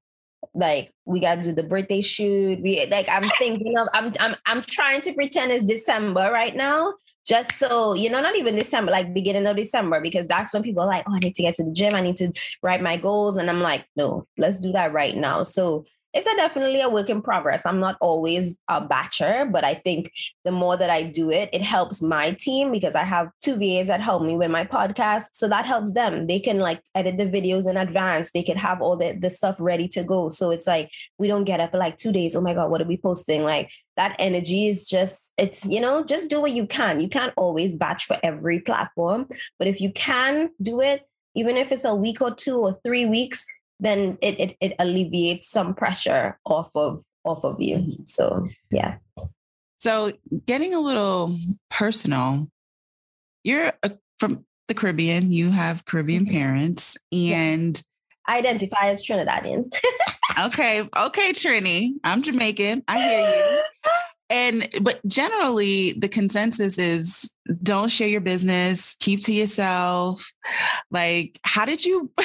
Like 0.54 0.92
we 1.06 1.22
gotta 1.22 1.42
do 1.42 1.54
the 1.54 1.64
birthday 1.64 2.02
shoot. 2.02 2.62
We 2.62 2.86
like 2.88 3.08
I'm 3.10 3.30
thinking 3.40 3.78
of 3.78 3.88
I'm 3.94 4.12
I'm 4.20 4.36
I'm 4.46 4.62
trying 4.62 5.00
to 5.02 5.14
pretend 5.14 5.54
it's 5.54 5.64
December 5.64 6.30
right 6.34 6.56
now. 6.56 6.94
Just 7.26 7.54
so 7.54 7.94
you 7.94 8.10
know, 8.10 8.20
not 8.20 8.36
even 8.36 8.58
December, 8.58 8.92
like 8.92 9.14
beginning 9.14 9.48
of 9.48 9.56
December, 9.56 10.02
because 10.02 10.28
that's 10.28 10.54
when 10.54 10.62
people 10.62 10.84
are 10.84 10.88
like, 10.88 11.06
oh, 11.08 11.16
I 11.16 11.20
need 11.20 11.36
to 11.36 11.42
get 11.42 11.56
to 11.56 11.64
the 11.64 11.72
gym, 11.72 11.96
I 11.96 12.02
need 12.02 12.18
to 12.18 12.34
write 12.62 12.82
my 12.82 12.98
goals. 12.98 13.38
And 13.38 13.50
I'm 13.50 13.62
like, 13.62 13.86
no, 13.96 14.28
let's 14.38 14.60
do 14.60 14.74
that 14.74 14.92
right 14.92 15.16
now. 15.16 15.44
So 15.44 15.86
it's 16.14 16.28
a 16.28 16.36
definitely 16.36 16.80
a 16.80 16.90
work 16.90 17.10
in 17.10 17.22
progress. 17.22 17.66
I'm 17.66 17.80
not 17.80 17.98
always 18.00 18.60
a 18.68 18.82
batcher, 18.82 19.52
but 19.52 19.64
I 19.64 19.74
think 19.74 20.12
the 20.46 20.52
more 20.52 20.78
that 20.78 20.90
I 20.90 21.02
do 21.02 21.32
it, 21.32 21.50
it 21.52 21.62
helps 21.62 22.04
my 22.04 22.32
team 22.34 22.72
because 22.72 22.96
I 22.96 23.04
have 23.04 23.30
two 23.42 23.56
VAs 23.56 23.88
that 23.88 24.00
help 24.00 24.22
me 24.22 24.38
with 24.38 24.52
my 24.52 24.64
podcast. 24.64 25.30
So 25.34 25.48
that 25.50 25.66
helps 25.66 25.94
them. 25.94 26.28
They 26.28 26.40
can 26.40 26.60
like 26.60 26.82
edit 26.94 27.18
the 27.18 27.26
videos 27.26 27.68
in 27.68 27.78
advance. 27.78 28.32
They 28.32 28.44
can 28.44 28.58
have 28.58 28.80
all 28.82 28.96
the, 28.96 29.18
the 29.20 29.32
stuff 29.32 29.58
ready 29.60 29.88
to 29.90 30.04
go. 30.04 30.30
So 30.30 30.52
it's 30.52 30.68
like 30.68 30.92
we 31.18 31.28
don't 31.28 31.46
get 31.46 31.60
up 31.60 31.74
like 31.74 31.98
two 31.98 32.12
days. 32.12 32.36
Oh 32.36 32.42
my 32.42 32.54
God, 32.54 32.70
what 32.70 32.82
are 32.82 32.88
we 32.88 32.98
posting? 32.98 33.44
Like 33.44 33.72
that 33.98 34.16
energy 34.20 34.68
is 34.68 34.88
just, 34.88 35.34
it's, 35.38 35.66
you 35.66 35.82
know, 35.82 36.04
just 36.04 36.30
do 36.30 36.40
what 36.40 36.52
you 36.52 36.68
can. 36.68 37.02
You 37.02 37.10
can't 37.10 37.34
always 37.38 37.74
batch 37.74 38.06
for 38.06 38.18
every 38.22 38.60
platform. 38.60 39.28
But 39.58 39.68
if 39.68 39.82
you 39.82 39.92
can 39.94 40.52
do 40.62 40.80
it, 40.80 41.08
even 41.36 41.58
if 41.58 41.72
it's 41.72 41.86
a 41.86 41.96
week 41.96 42.22
or 42.22 42.34
two 42.34 42.60
or 42.60 42.74
three 42.86 43.06
weeks, 43.06 43.48
then 43.80 44.18
it, 44.22 44.40
it, 44.40 44.58
it 44.62 44.74
alleviates 44.80 45.50
some 45.50 45.74
pressure 45.74 46.40
off 46.46 46.72
of 46.76 47.04
off 47.26 47.44
of 47.44 47.62
you. 47.62 47.78
Mm-hmm. 47.78 48.04
So 48.06 48.48
yeah. 48.72 48.98
So 49.80 50.14
getting 50.46 50.74
a 50.74 50.80
little 50.80 51.38
personal, 51.70 52.48
you're 53.44 53.74
a, 53.84 53.92
from 54.20 54.46
the 54.68 54.74
Caribbean. 54.74 55.32
You 55.32 55.52
have 55.52 55.86
Caribbean 55.86 56.26
mm-hmm. 56.26 56.38
parents, 56.38 56.98
and 57.12 57.82
I 58.26 58.38
identify 58.38 58.88
as 58.88 59.06
Trinidadian. 59.06 59.74
okay, 60.46 60.82
okay, 60.82 61.34
Trini. 61.34 61.94
I'm 62.04 62.24
Jamaican. 62.24 62.84
I 62.88 63.02
hear 63.02 63.30
you. 63.30 63.62
And 64.30 64.68
but 64.82 65.06
generally 65.06 65.92
the 65.94 66.08
consensus 66.08 66.80
is 66.80 67.36
don't 67.62 67.90
share 67.90 68.08
your 68.08 68.22
business, 68.22 68.96
keep 69.00 69.20
to 69.26 69.34
yourself. 69.34 70.26
Like 70.90 71.40
how 71.44 71.66
did 71.66 71.86
you 71.86 72.10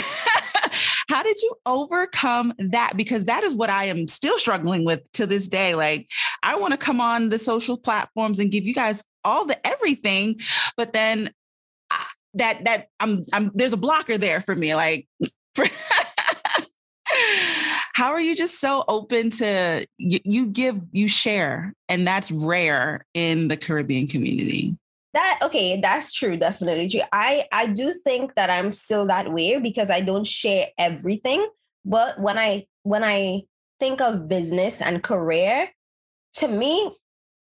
how 1.08 1.22
did 1.22 1.40
you 1.42 1.54
overcome 1.66 2.52
that 2.58 2.92
because 2.96 3.24
that 3.24 3.42
is 3.44 3.54
what 3.54 3.70
I 3.70 3.84
am 3.84 4.06
still 4.08 4.38
struggling 4.38 4.84
with 4.84 5.10
to 5.12 5.26
this 5.26 5.48
day. 5.48 5.74
Like 5.74 6.10
I 6.42 6.56
want 6.56 6.72
to 6.72 6.78
come 6.78 7.00
on 7.00 7.30
the 7.30 7.38
social 7.38 7.78
platforms 7.78 8.38
and 8.38 8.50
give 8.50 8.64
you 8.64 8.74
guys 8.74 9.02
all 9.24 9.46
the 9.46 9.66
everything, 9.66 10.40
but 10.76 10.92
then 10.92 11.32
uh, 11.90 11.96
that 12.34 12.64
that 12.64 12.88
I'm 13.00 13.24
I'm 13.32 13.50
there's 13.54 13.72
a 13.72 13.78
blocker 13.78 14.18
there 14.18 14.42
for 14.42 14.54
me 14.54 14.74
like 14.74 15.08
how 17.94 18.10
are 18.10 18.20
you 18.20 18.34
just 18.34 18.60
so 18.60 18.84
open 18.86 19.30
to 19.30 19.86
you 19.96 20.46
give 20.46 20.78
you 20.92 21.08
share 21.08 21.74
and 21.88 22.06
that's 22.06 22.30
rare 22.30 23.06
in 23.14 23.48
the 23.48 23.56
caribbean 23.56 24.06
community 24.06 24.76
that 25.14 25.38
okay 25.42 25.80
that's 25.80 26.12
true 26.12 26.36
definitely 26.36 26.88
true. 26.88 27.00
I 27.12 27.44
i 27.52 27.66
do 27.66 27.92
think 27.92 28.34
that 28.34 28.50
i'm 28.50 28.72
still 28.72 29.06
that 29.06 29.32
way 29.32 29.58
because 29.58 29.90
i 29.90 30.00
don't 30.00 30.26
share 30.26 30.66
everything 30.78 31.48
but 31.84 32.20
when 32.20 32.38
i 32.38 32.66
when 32.82 33.04
i 33.04 33.42
think 33.80 34.00
of 34.00 34.28
business 34.28 34.82
and 34.82 35.02
career 35.02 35.68
to 36.34 36.48
me 36.48 36.94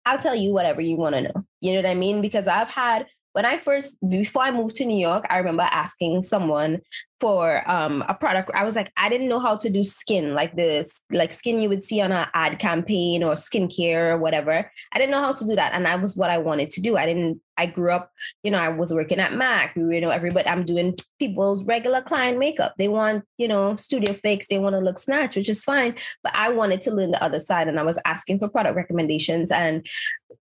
i'll 0.06 0.18
tell 0.18 0.36
you 0.36 0.54
whatever 0.54 0.82
you 0.82 0.96
want 0.96 1.16
to 1.16 1.22
know. 1.22 1.46
You 1.60 1.74
know 1.74 1.80
what 1.80 1.90
i 1.90 1.96
mean? 1.96 2.22
Because 2.22 2.48
i've 2.48 2.70
had 2.70 3.06
when 3.34 3.46
I 3.46 3.58
first 3.58 3.98
before 4.08 4.44
I 4.44 4.52
moved 4.52 4.76
to 4.76 4.86
New 4.86 4.98
York, 4.98 5.26
I 5.30 5.38
remember 5.38 5.68
asking 5.72 6.24
someone 6.24 6.82
for 7.22 7.62
um, 7.70 8.04
a 8.10 8.16
product. 8.16 8.50
I 8.56 8.64
was 8.64 8.76
like, 8.76 8.92
I 8.98 9.08
didn't 9.08 9.30
know 9.30 9.40
how 9.40 9.56
to 9.56 9.70
do 9.70 9.84
skin, 9.84 10.34
like 10.34 10.56
the 10.56 10.92
like 11.12 11.32
skin 11.32 11.60
you 11.60 11.70
would 11.70 11.84
see 11.84 12.02
on 12.02 12.12
an 12.12 12.28
ad 12.34 12.58
campaign 12.58 13.24
or 13.24 13.34
skincare 13.34 14.10
or 14.10 14.18
whatever. 14.18 14.70
I 14.92 14.98
didn't 14.98 15.12
know 15.12 15.22
how 15.22 15.32
to 15.32 15.46
do 15.46 15.56
that, 15.56 15.74
and 15.74 15.86
that 15.86 16.02
was 16.02 16.18
what 16.18 16.32
I 16.32 16.40
wanted 16.40 16.72
to 16.72 16.82
do. 16.82 16.98
I 16.98 17.06
didn't. 17.06 17.40
I 17.62 17.68
grew 17.68 17.92
up, 17.92 18.12
you 18.44 18.50
know, 18.50 18.60
I 18.60 18.70
was 18.70 18.92
working 18.92 19.20
at 19.20 19.34
MAC. 19.34 19.76
We 19.76 19.84
were, 19.84 19.94
you 19.94 20.02
know, 20.02 20.10
everybody. 20.10 20.50
I'm 20.50 20.66
doing 20.66 20.96
people's 21.20 21.64
regular 21.66 22.02
client 22.02 22.40
makeup. 22.40 22.74
They 22.80 22.88
want, 22.88 23.24
you 23.38 23.48
know, 23.48 23.76
studio 23.76 24.14
fix. 24.14 24.48
They 24.48 24.58
want 24.58 24.74
to 24.74 24.80
look 24.80 24.98
snatch, 24.98 25.36
which 25.36 25.50
is 25.50 25.64
fine. 25.64 25.96
But 26.24 26.36
I 26.36 26.50
wanted 26.50 26.82
to 26.82 26.92
learn 26.92 27.12
the 27.12 27.24
other 27.24 27.40
side, 27.40 27.68
and 27.68 27.80
I 27.80 27.84
was 27.84 28.00
asking 28.04 28.40
for 28.40 28.50
product 28.50 28.76
recommendations. 28.76 29.52
And 29.52 29.86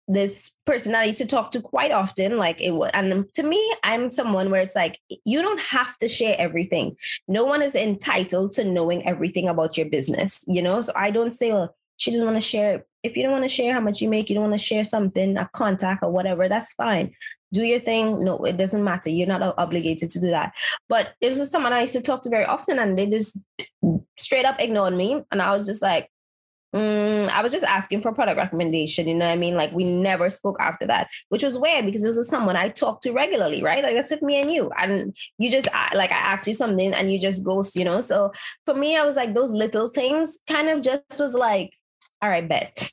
this 0.07 0.55
person 0.65 0.91
that 0.91 1.01
I 1.01 1.05
used 1.05 1.17
to 1.17 1.25
talk 1.25 1.51
to 1.51 1.61
quite 1.61 1.91
often, 1.91 2.37
like 2.37 2.61
it 2.61 2.71
was, 2.71 2.91
and 2.93 3.25
to 3.33 3.43
me, 3.43 3.75
I'm 3.83 4.09
someone 4.09 4.51
where 4.51 4.61
it's 4.61 4.75
like, 4.75 4.99
you 5.25 5.41
don't 5.41 5.59
have 5.59 5.97
to 5.97 6.07
share 6.07 6.35
everything. 6.37 6.95
No 7.27 7.43
one 7.43 7.61
is 7.61 7.75
entitled 7.75 8.53
to 8.53 8.63
knowing 8.63 9.05
everything 9.05 9.49
about 9.49 9.75
your 9.75 9.89
business, 9.89 10.45
you 10.47 10.61
know? 10.61 10.79
So 10.81 10.93
I 10.95 11.11
don't 11.11 11.35
say, 11.35 11.51
well, 11.51 11.75
she 11.97 12.11
doesn't 12.11 12.25
want 12.25 12.37
to 12.37 12.41
share. 12.41 12.85
If 13.03 13.15
you 13.15 13.23
don't 13.23 13.31
want 13.31 13.43
to 13.43 13.49
share 13.49 13.73
how 13.73 13.79
much 13.79 14.01
you 14.01 14.09
make, 14.09 14.29
you 14.29 14.35
don't 14.35 14.49
want 14.49 14.59
to 14.59 14.65
share 14.65 14.85
something, 14.85 15.37
a 15.37 15.49
contact 15.53 16.03
or 16.03 16.11
whatever, 16.11 16.47
that's 16.47 16.73
fine. 16.73 17.13
Do 17.53 17.63
your 17.63 17.79
thing. 17.79 18.23
No, 18.25 18.37
it 18.43 18.57
doesn't 18.57 18.83
matter. 18.83 19.09
You're 19.09 19.27
not 19.27 19.55
obligated 19.57 20.09
to 20.11 20.19
do 20.19 20.29
that. 20.31 20.53
But 20.89 21.13
there's 21.21 21.49
someone 21.49 21.73
I 21.73 21.81
used 21.81 21.93
to 21.93 22.01
talk 22.01 22.21
to 22.23 22.29
very 22.29 22.45
often 22.45 22.77
and 22.79 22.97
they 22.97 23.05
just 23.05 23.39
straight 24.17 24.45
up 24.45 24.61
ignored 24.61 24.93
me. 24.93 25.23
And 25.31 25.41
I 25.41 25.53
was 25.53 25.65
just 25.65 25.81
like, 25.81 26.09
Mm, 26.75 27.29
I 27.29 27.41
was 27.41 27.53
just 27.53 27.63
asking 27.63 28.01
for 28.01 28.13
product 28.13 28.37
recommendation. 28.37 29.07
You 29.07 29.15
know 29.15 29.25
what 29.25 29.31
I 29.31 29.37
mean? 29.37 29.55
Like 29.55 29.71
we 29.71 29.85
never 29.85 30.29
spoke 30.29 30.57
after 30.59 30.85
that, 30.87 31.07
which 31.29 31.43
was 31.43 31.57
weird 31.57 31.85
because 31.85 32.03
this 32.03 32.17
was 32.17 32.29
someone 32.29 32.57
I 32.57 32.69
talked 32.69 33.03
to 33.03 33.13
regularly, 33.13 33.63
right? 33.63 33.83
Like 33.83 33.95
that's 33.95 34.11
if 34.11 34.21
me 34.21 34.41
and 34.41 34.51
you. 34.51 34.69
And 34.77 35.15
you 35.37 35.49
just 35.49 35.67
like 35.95 36.11
I 36.11 36.17
asked 36.17 36.45
you 36.45 36.53
something 36.53 36.93
and 36.93 37.11
you 37.11 37.19
just 37.19 37.45
ghost, 37.45 37.75
you 37.77 37.85
know? 37.85 38.01
So 38.01 38.31
for 38.65 38.73
me, 38.73 38.97
I 38.97 39.03
was 39.05 39.15
like, 39.15 39.33
those 39.33 39.51
little 39.51 39.87
things 39.87 40.39
kind 40.49 40.67
of 40.67 40.81
just 40.81 41.03
was 41.19 41.33
like, 41.33 41.71
all 42.21 42.29
right, 42.29 42.47
bet. 42.47 42.91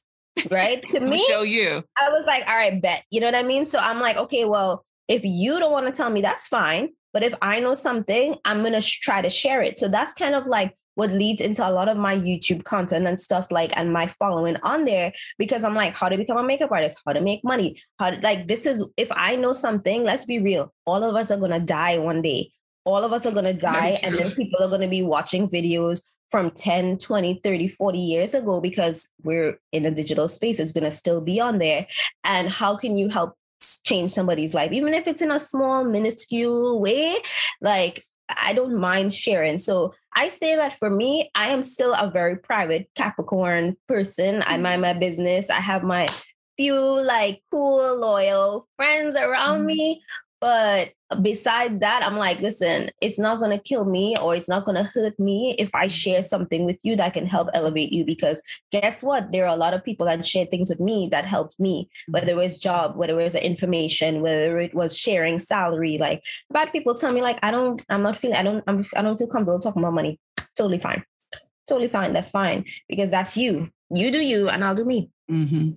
Right. 0.50 0.82
to 0.90 1.00
me, 1.00 1.24
show 1.28 1.42
you. 1.42 1.82
I 1.98 2.08
was 2.10 2.24
like, 2.26 2.46
all 2.48 2.56
right, 2.56 2.80
bet. 2.80 3.04
You 3.10 3.20
know 3.20 3.26
what 3.26 3.34
I 3.34 3.42
mean? 3.42 3.64
So 3.64 3.78
I'm 3.80 4.00
like, 4.00 4.16
okay, 4.16 4.44
well, 4.44 4.84
if 5.08 5.22
you 5.24 5.58
don't 5.58 5.72
want 5.72 5.86
to 5.86 5.92
tell 5.92 6.10
me, 6.10 6.20
that's 6.20 6.48
fine. 6.48 6.90
But 7.12 7.22
if 7.22 7.34
I 7.40 7.60
know 7.60 7.74
something, 7.74 8.36
I'm 8.44 8.60
going 8.60 8.72
to 8.72 8.80
sh- 8.80 9.00
try 9.00 9.22
to 9.22 9.30
share 9.30 9.62
it. 9.62 9.78
So 9.78 9.88
that's 9.88 10.12
kind 10.14 10.34
of 10.34 10.46
like 10.46 10.76
what 10.96 11.10
leads 11.10 11.40
into 11.40 11.66
a 11.66 11.70
lot 11.70 11.88
of 11.88 11.96
my 11.96 12.16
YouTube 12.16 12.64
content 12.64 13.06
and 13.06 13.18
stuff 13.18 13.46
like 13.50 13.76
and 13.76 13.92
my 13.92 14.06
following 14.06 14.56
on 14.62 14.84
there 14.84 15.12
because 15.38 15.64
I'm 15.64 15.74
like, 15.74 15.96
how 15.96 16.08
to 16.08 16.16
become 16.16 16.36
a 16.36 16.42
makeup 16.42 16.70
artist, 16.70 17.00
how 17.06 17.12
to 17.12 17.20
make 17.20 17.42
money, 17.44 17.80
how 17.98 18.10
to, 18.10 18.20
like 18.20 18.46
this 18.48 18.66
is 18.66 18.84
if 18.96 19.08
I 19.12 19.36
know 19.36 19.52
something, 19.52 20.04
let's 20.04 20.24
be 20.24 20.38
real, 20.38 20.72
all 20.86 21.02
of 21.02 21.16
us 21.16 21.30
are 21.30 21.38
gonna 21.38 21.60
die 21.60 21.98
one 21.98 22.22
day. 22.22 22.50
All 22.84 23.02
of 23.02 23.12
us 23.12 23.24
are 23.24 23.32
gonna 23.32 23.54
die, 23.54 23.98
and 24.02 24.14
then 24.14 24.30
people 24.30 24.62
are 24.62 24.68
gonna 24.68 24.88
be 24.88 25.02
watching 25.02 25.48
videos 25.48 26.02
from 26.30 26.50
10, 26.50 26.98
20, 26.98 27.34
30, 27.34 27.68
40 27.68 27.98
years 27.98 28.34
ago 28.34 28.60
because 28.60 29.10
we're 29.22 29.58
in 29.72 29.86
a 29.86 29.90
digital 29.90 30.28
space. 30.28 30.58
It's 30.58 30.72
gonna 30.72 30.90
still 30.90 31.20
be 31.20 31.40
on 31.40 31.58
there. 31.58 31.86
And 32.24 32.50
how 32.50 32.76
can 32.76 32.96
you 32.96 33.08
help 33.08 33.34
change 33.84 34.10
somebody's 34.10 34.54
life, 34.54 34.72
even 34.72 34.94
if 34.94 35.06
it's 35.06 35.22
in 35.22 35.30
a 35.30 35.40
small, 35.40 35.84
minuscule 35.84 36.80
way? 36.80 37.16
Like 37.60 38.06
I 38.42 38.52
don't 38.52 38.78
mind 38.78 39.12
sharing. 39.12 39.58
So 39.58 39.94
I 40.14 40.28
say 40.28 40.56
that 40.56 40.78
for 40.78 40.90
me, 40.90 41.30
I 41.34 41.48
am 41.48 41.62
still 41.62 41.94
a 41.94 42.10
very 42.10 42.36
private 42.36 42.88
Capricorn 42.94 43.76
person. 43.88 44.42
I 44.46 44.56
mind 44.56 44.82
my 44.82 44.92
business. 44.92 45.50
I 45.50 45.60
have 45.60 45.82
my 45.82 46.08
few 46.56 47.02
like 47.02 47.42
cool, 47.50 47.98
loyal 47.98 48.68
friends 48.76 49.16
around 49.16 49.58
mm-hmm. 49.58 49.66
me. 49.66 50.02
But 50.44 50.92
besides 51.22 51.80
that, 51.80 52.04
I'm 52.04 52.18
like, 52.18 52.38
listen, 52.40 52.90
it's 53.00 53.18
not 53.18 53.38
going 53.38 53.50
to 53.50 53.62
kill 53.62 53.86
me 53.86 54.14
or 54.20 54.36
it's 54.36 54.48
not 54.48 54.66
going 54.66 54.76
to 54.76 54.82
hurt 54.82 55.18
me 55.18 55.56
if 55.58 55.74
I 55.74 55.88
share 55.88 56.20
something 56.20 56.66
with 56.66 56.76
you 56.82 56.96
that 56.96 57.14
can 57.14 57.24
help 57.24 57.48
elevate 57.54 57.90
you. 57.90 58.04
Because 58.04 58.42
guess 58.70 59.02
what? 59.02 59.32
There 59.32 59.46
are 59.46 59.54
a 59.54 59.56
lot 59.56 59.72
of 59.72 59.82
people 59.82 60.04
that 60.04 60.26
share 60.26 60.44
things 60.44 60.68
with 60.68 60.80
me 60.80 61.08
that 61.12 61.24
helped 61.24 61.58
me, 61.58 61.88
whether 62.08 62.28
it 62.28 62.36
was 62.36 62.58
job, 62.58 62.94
whether 62.94 63.18
it 63.18 63.24
was 63.24 63.36
information, 63.36 64.20
whether 64.20 64.58
it 64.58 64.74
was 64.74 64.98
sharing 64.98 65.38
salary. 65.38 65.96
Like, 65.96 66.22
bad 66.50 66.72
people 66.72 66.94
tell 66.94 67.14
me, 67.14 67.22
like, 67.22 67.38
I 67.42 67.50
don't, 67.50 67.82
I'm 67.88 68.02
not 68.02 68.18
feeling, 68.18 68.36
I 68.36 68.42
don't, 68.42 68.62
I'm, 68.66 68.84
I 68.94 69.00
don't 69.00 69.16
feel 69.16 69.28
comfortable 69.28 69.60
talking 69.60 69.80
about 69.80 69.94
money. 69.94 70.20
Totally 70.58 70.78
fine. 70.78 71.02
Totally 71.66 71.88
fine. 71.88 72.12
That's 72.12 72.30
fine 72.30 72.66
because 72.86 73.10
that's 73.10 73.34
you. 73.34 73.70
You 73.88 74.10
do 74.10 74.22
you, 74.22 74.50
and 74.50 74.62
I'll 74.62 74.74
do 74.74 74.84
me. 74.84 75.08
Mm-hmm. 75.30 75.70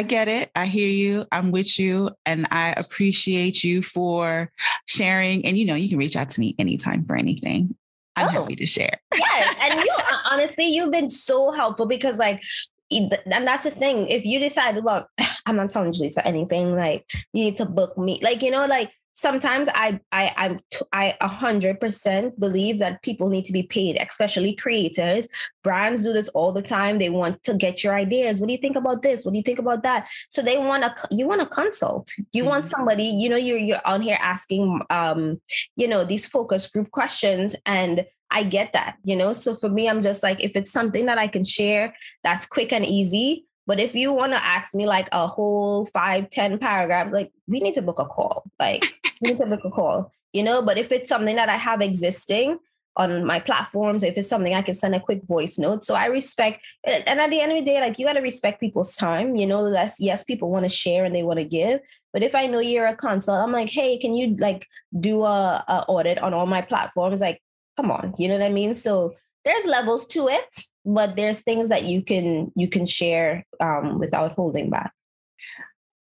I 0.00 0.02
get 0.02 0.28
it. 0.28 0.50
I 0.56 0.64
hear 0.64 0.88
you. 0.88 1.26
I'm 1.30 1.50
with 1.50 1.78
you. 1.78 2.08
And 2.24 2.46
I 2.50 2.72
appreciate 2.78 3.62
you 3.62 3.82
for 3.82 4.50
sharing. 4.86 5.44
And 5.44 5.58
you 5.58 5.66
know, 5.66 5.74
you 5.74 5.90
can 5.90 5.98
reach 5.98 6.16
out 6.16 6.30
to 6.30 6.40
me 6.40 6.54
anytime 6.58 7.04
for 7.04 7.16
anything. 7.16 7.76
I'm 8.16 8.28
oh, 8.28 8.30
happy 8.30 8.56
to 8.56 8.64
share. 8.64 8.98
yes. 9.14 9.58
And 9.60 9.78
you 9.84 9.94
uh, 9.98 10.16
honestly, 10.30 10.74
you've 10.74 10.90
been 10.90 11.10
so 11.10 11.50
helpful 11.50 11.84
because 11.84 12.16
like 12.16 12.42
and 12.90 13.12
that's 13.26 13.64
the 13.64 13.70
thing. 13.70 14.08
If 14.08 14.24
you 14.24 14.38
decide, 14.38 14.82
look, 14.82 15.06
I'm 15.44 15.56
not 15.56 15.68
telling 15.68 15.92
Lisa 15.92 16.26
anything, 16.26 16.74
like 16.74 17.04
you 17.34 17.44
need 17.44 17.56
to 17.56 17.66
book 17.66 17.98
me, 17.98 18.20
like 18.22 18.40
you 18.40 18.50
know, 18.50 18.64
like 18.64 18.90
sometimes 19.20 19.68
I 19.74 20.00
I 20.12 20.32
I'm 20.36 20.60
t- 20.70 20.86
I 20.92 21.14
a 21.20 21.28
hundred 21.28 21.78
percent 21.78 22.40
believe 22.40 22.78
that 22.78 23.02
people 23.02 23.28
need 23.28 23.44
to 23.44 23.52
be 23.52 23.62
paid, 23.62 23.96
especially 24.00 24.54
creators. 24.54 25.28
Brands 25.62 26.04
do 26.04 26.12
this 26.12 26.28
all 26.30 26.52
the 26.52 26.62
time. 26.62 26.98
They 26.98 27.10
want 27.10 27.42
to 27.42 27.54
get 27.54 27.84
your 27.84 27.94
ideas. 27.94 28.40
What 28.40 28.48
do 28.48 28.54
you 28.54 28.58
think 28.64 28.76
about 28.76 29.02
this? 29.02 29.24
What 29.24 29.32
do 29.32 29.36
you 29.36 29.42
think 29.42 29.58
about 29.58 29.82
that? 29.82 30.08
So 30.30 30.40
they 30.40 30.56
want 30.56 30.84
to 30.84 30.94
you 31.10 31.28
want 31.28 31.42
to 31.42 31.46
consult. 31.46 32.10
You 32.32 32.42
mm-hmm. 32.42 32.48
want 32.48 32.66
somebody. 32.66 33.04
You 33.04 33.28
know, 33.28 33.36
you're 33.36 33.58
you're 33.58 33.84
on 33.84 34.00
here 34.00 34.18
asking, 34.20 34.80
um, 34.88 35.40
you 35.76 35.86
know, 35.86 36.02
these 36.04 36.26
focus 36.26 36.66
group 36.66 36.90
questions 36.90 37.54
and. 37.66 38.04
I 38.32 38.44
get 38.44 38.72
that, 38.74 38.94
you 39.02 39.16
know. 39.16 39.32
So 39.32 39.56
for 39.56 39.68
me, 39.68 39.88
I'm 39.88 40.02
just 40.02 40.22
like, 40.22 40.40
if 40.40 40.52
it's 40.54 40.70
something 40.70 41.06
that 41.06 41.18
I 41.18 41.26
can 41.26 41.42
share 41.42 41.96
that's 42.22 42.46
quick 42.46 42.72
and 42.72 42.86
easy, 42.86 43.44
but 43.66 43.78
if 43.78 43.94
you 43.94 44.12
want 44.12 44.32
to 44.32 44.44
ask 44.44 44.74
me 44.74 44.86
like 44.86 45.08
a 45.12 45.26
whole 45.26 45.86
five, 45.86 46.30
ten 46.30 46.58
paragraph, 46.58 47.12
like 47.12 47.30
we 47.46 47.60
need 47.60 47.74
to 47.74 47.82
book 47.82 47.98
a 47.98 48.04
call. 48.04 48.50
Like 48.58 48.99
need 49.20 49.38
to 49.38 49.46
book 49.46 49.60
a 49.64 49.70
call, 49.70 50.12
you 50.32 50.42
know. 50.42 50.62
But 50.62 50.78
if 50.78 50.92
it's 50.92 51.08
something 51.08 51.36
that 51.36 51.48
I 51.48 51.56
have 51.56 51.80
existing 51.80 52.58
on 52.96 53.24
my 53.24 53.38
platforms, 53.40 54.02
if 54.02 54.18
it's 54.18 54.28
something 54.28 54.54
I 54.54 54.62
can 54.62 54.74
send 54.74 54.94
a 54.94 55.00
quick 55.00 55.24
voice 55.26 55.58
note. 55.58 55.84
So 55.84 55.94
I 55.94 56.06
respect 56.06 56.66
and 56.84 57.20
at 57.20 57.30
the 57.30 57.40
end 57.40 57.52
of 57.52 57.58
the 57.58 57.64
day, 57.64 57.80
like 57.80 57.98
you 57.98 58.06
got 58.06 58.14
to 58.14 58.20
respect 58.20 58.60
people's 58.60 58.96
time, 58.96 59.36
you 59.36 59.46
know, 59.46 59.60
less 59.60 60.00
yes, 60.00 60.24
people 60.24 60.50
want 60.50 60.64
to 60.64 60.68
share 60.68 61.04
and 61.04 61.14
they 61.14 61.22
want 61.22 61.38
to 61.38 61.44
give. 61.44 61.80
But 62.12 62.22
if 62.22 62.34
I 62.34 62.46
know 62.46 62.58
you're 62.58 62.86
a 62.86 62.96
consult, 62.96 63.42
I'm 63.42 63.52
like, 63.52 63.70
hey, 63.70 63.96
can 63.98 64.14
you 64.14 64.36
like 64.36 64.66
do 64.98 65.24
a, 65.24 65.64
a 65.68 65.84
audit 65.88 66.20
on 66.22 66.34
all 66.34 66.46
my 66.46 66.62
platforms? 66.62 67.20
Like, 67.20 67.40
come 67.76 67.90
on, 67.90 68.14
you 68.18 68.28
know 68.28 68.36
what 68.36 68.46
I 68.46 68.50
mean? 68.50 68.74
So 68.74 69.14
there's 69.44 69.64
levels 69.66 70.06
to 70.08 70.28
it, 70.28 70.64
but 70.84 71.16
there's 71.16 71.40
things 71.40 71.68
that 71.68 71.84
you 71.84 72.02
can 72.02 72.52
you 72.56 72.68
can 72.68 72.84
share 72.84 73.46
um, 73.60 73.98
without 73.98 74.32
holding 74.32 74.68
back. 74.68 74.92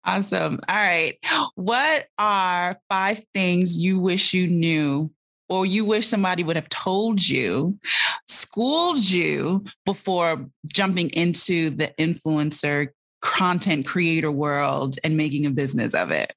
Awesome. 0.07 0.61
All 0.69 0.77
right. 0.77 1.19
What 1.57 2.07
are 2.17 2.79
five 2.89 3.25
things 3.35 3.77
you 3.77 3.99
wish 3.99 4.33
you 4.33 4.47
knew 4.47 5.11
or 5.49 5.67
you 5.67 5.85
wish 5.85 6.07
somebody 6.07 6.45
would 6.45 6.57
have 6.57 6.69
told 6.69 7.27
you, 7.27 7.79
schooled 8.27 8.99
you 8.99 9.65
before 9.85 10.47
jumping 10.73 11.11
into 11.11 11.71
the 11.71 11.93
influencer 11.99 12.89
content 13.21 13.87
creator 13.87 14.31
world 14.31 14.97
and 15.03 15.17
making 15.17 15.45
a 15.45 15.51
business 15.51 15.95
of 15.95 16.13
it? 16.13 16.33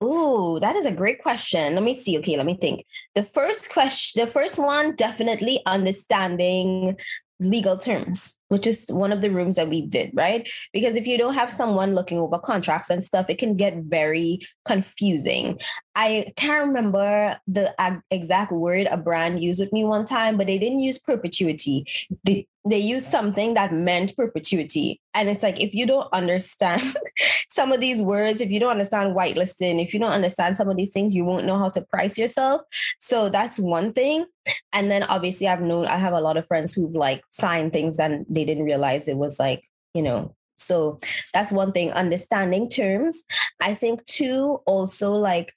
Oh, 0.00 0.58
that 0.60 0.76
is 0.76 0.86
a 0.86 0.92
great 0.92 1.22
question. 1.22 1.74
Let 1.74 1.84
me 1.84 1.94
see. 1.94 2.18
Okay, 2.18 2.38
let 2.38 2.46
me 2.46 2.56
think. 2.56 2.86
The 3.14 3.22
first 3.22 3.70
question, 3.70 4.24
the 4.24 4.30
first 4.30 4.58
one, 4.58 4.96
definitely 4.96 5.60
understanding 5.66 6.96
legal 7.40 7.76
terms, 7.76 8.38
which 8.48 8.66
is 8.66 8.88
one 8.90 9.12
of 9.12 9.22
the 9.22 9.30
rooms 9.30 9.56
that 9.56 9.68
we 9.68 9.80
did, 9.86 10.10
right? 10.14 10.48
Because 10.72 10.94
if 10.94 11.06
you 11.06 11.18
don't 11.18 11.34
have 11.34 11.52
someone 11.52 11.94
looking 11.94 12.18
over 12.18 12.38
contracts 12.38 12.90
and 12.90 13.02
stuff, 13.02 13.26
it 13.28 13.38
can 13.38 13.56
get 13.56 13.76
very 13.78 14.40
confusing. 14.64 15.58
I 15.94 16.32
can't 16.36 16.68
remember 16.68 17.38
the 17.48 17.74
exact 18.10 18.52
word 18.52 18.86
a 18.90 18.96
brand 18.96 19.42
used 19.42 19.60
with 19.60 19.72
me 19.72 19.84
one 19.84 20.04
time, 20.04 20.36
but 20.36 20.46
they 20.46 20.58
didn't 20.58 20.80
use 20.80 20.98
perpetuity. 20.98 21.86
They, 22.24 22.46
they 22.68 22.78
use 22.78 23.06
something 23.06 23.54
that 23.54 23.72
meant 23.72 24.16
perpetuity. 24.16 25.00
And 25.14 25.28
it's 25.28 25.42
like, 25.42 25.60
if 25.60 25.74
you 25.74 25.86
don't 25.86 26.06
understand 26.12 26.82
some 27.48 27.72
of 27.72 27.80
these 27.80 28.02
words, 28.02 28.40
if 28.40 28.50
you 28.50 28.60
don't 28.60 28.70
understand 28.70 29.16
whitelisting, 29.16 29.82
if 29.82 29.94
you 29.94 30.00
don't 30.00 30.12
understand 30.12 30.56
some 30.56 30.68
of 30.68 30.76
these 30.76 30.92
things, 30.92 31.14
you 31.14 31.24
won't 31.24 31.46
know 31.46 31.58
how 31.58 31.70
to 31.70 31.82
price 31.86 32.18
yourself. 32.18 32.62
So 32.98 33.30
that's 33.30 33.58
one 33.58 33.92
thing. 33.92 34.26
And 34.72 34.90
then 34.90 35.04
obviously, 35.04 35.48
I've 35.48 35.62
known, 35.62 35.86
I 35.86 35.96
have 35.96 36.12
a 36.12 36.20
lot 36.20 36.36
of 36.36 36.46
friends 36.46 36.74
who've 36.74 36.94
like 36.94 37.22
signed 37.30 37.72
things 37.72 37.98
and 37.98 38.26
they 38.28 38.44
didn't 38.44 38.64
realize 38.64 39.08
it 39.08 39.16
was 39.16 39.40
like, 39.40 39.64
you 39.94 40.02
know, 40.02 40.34
so 40.56 41.00
that's 41.32 41.50
one 41.50 41.72
thing, 41.72 41.90
understanding 41.92 42.68
terms. 42.68 43.24
I 43.62 43.72
think, 43.72 44.04
two, 44.04 44.60
also 44.66 45.12
like 45.12 45.54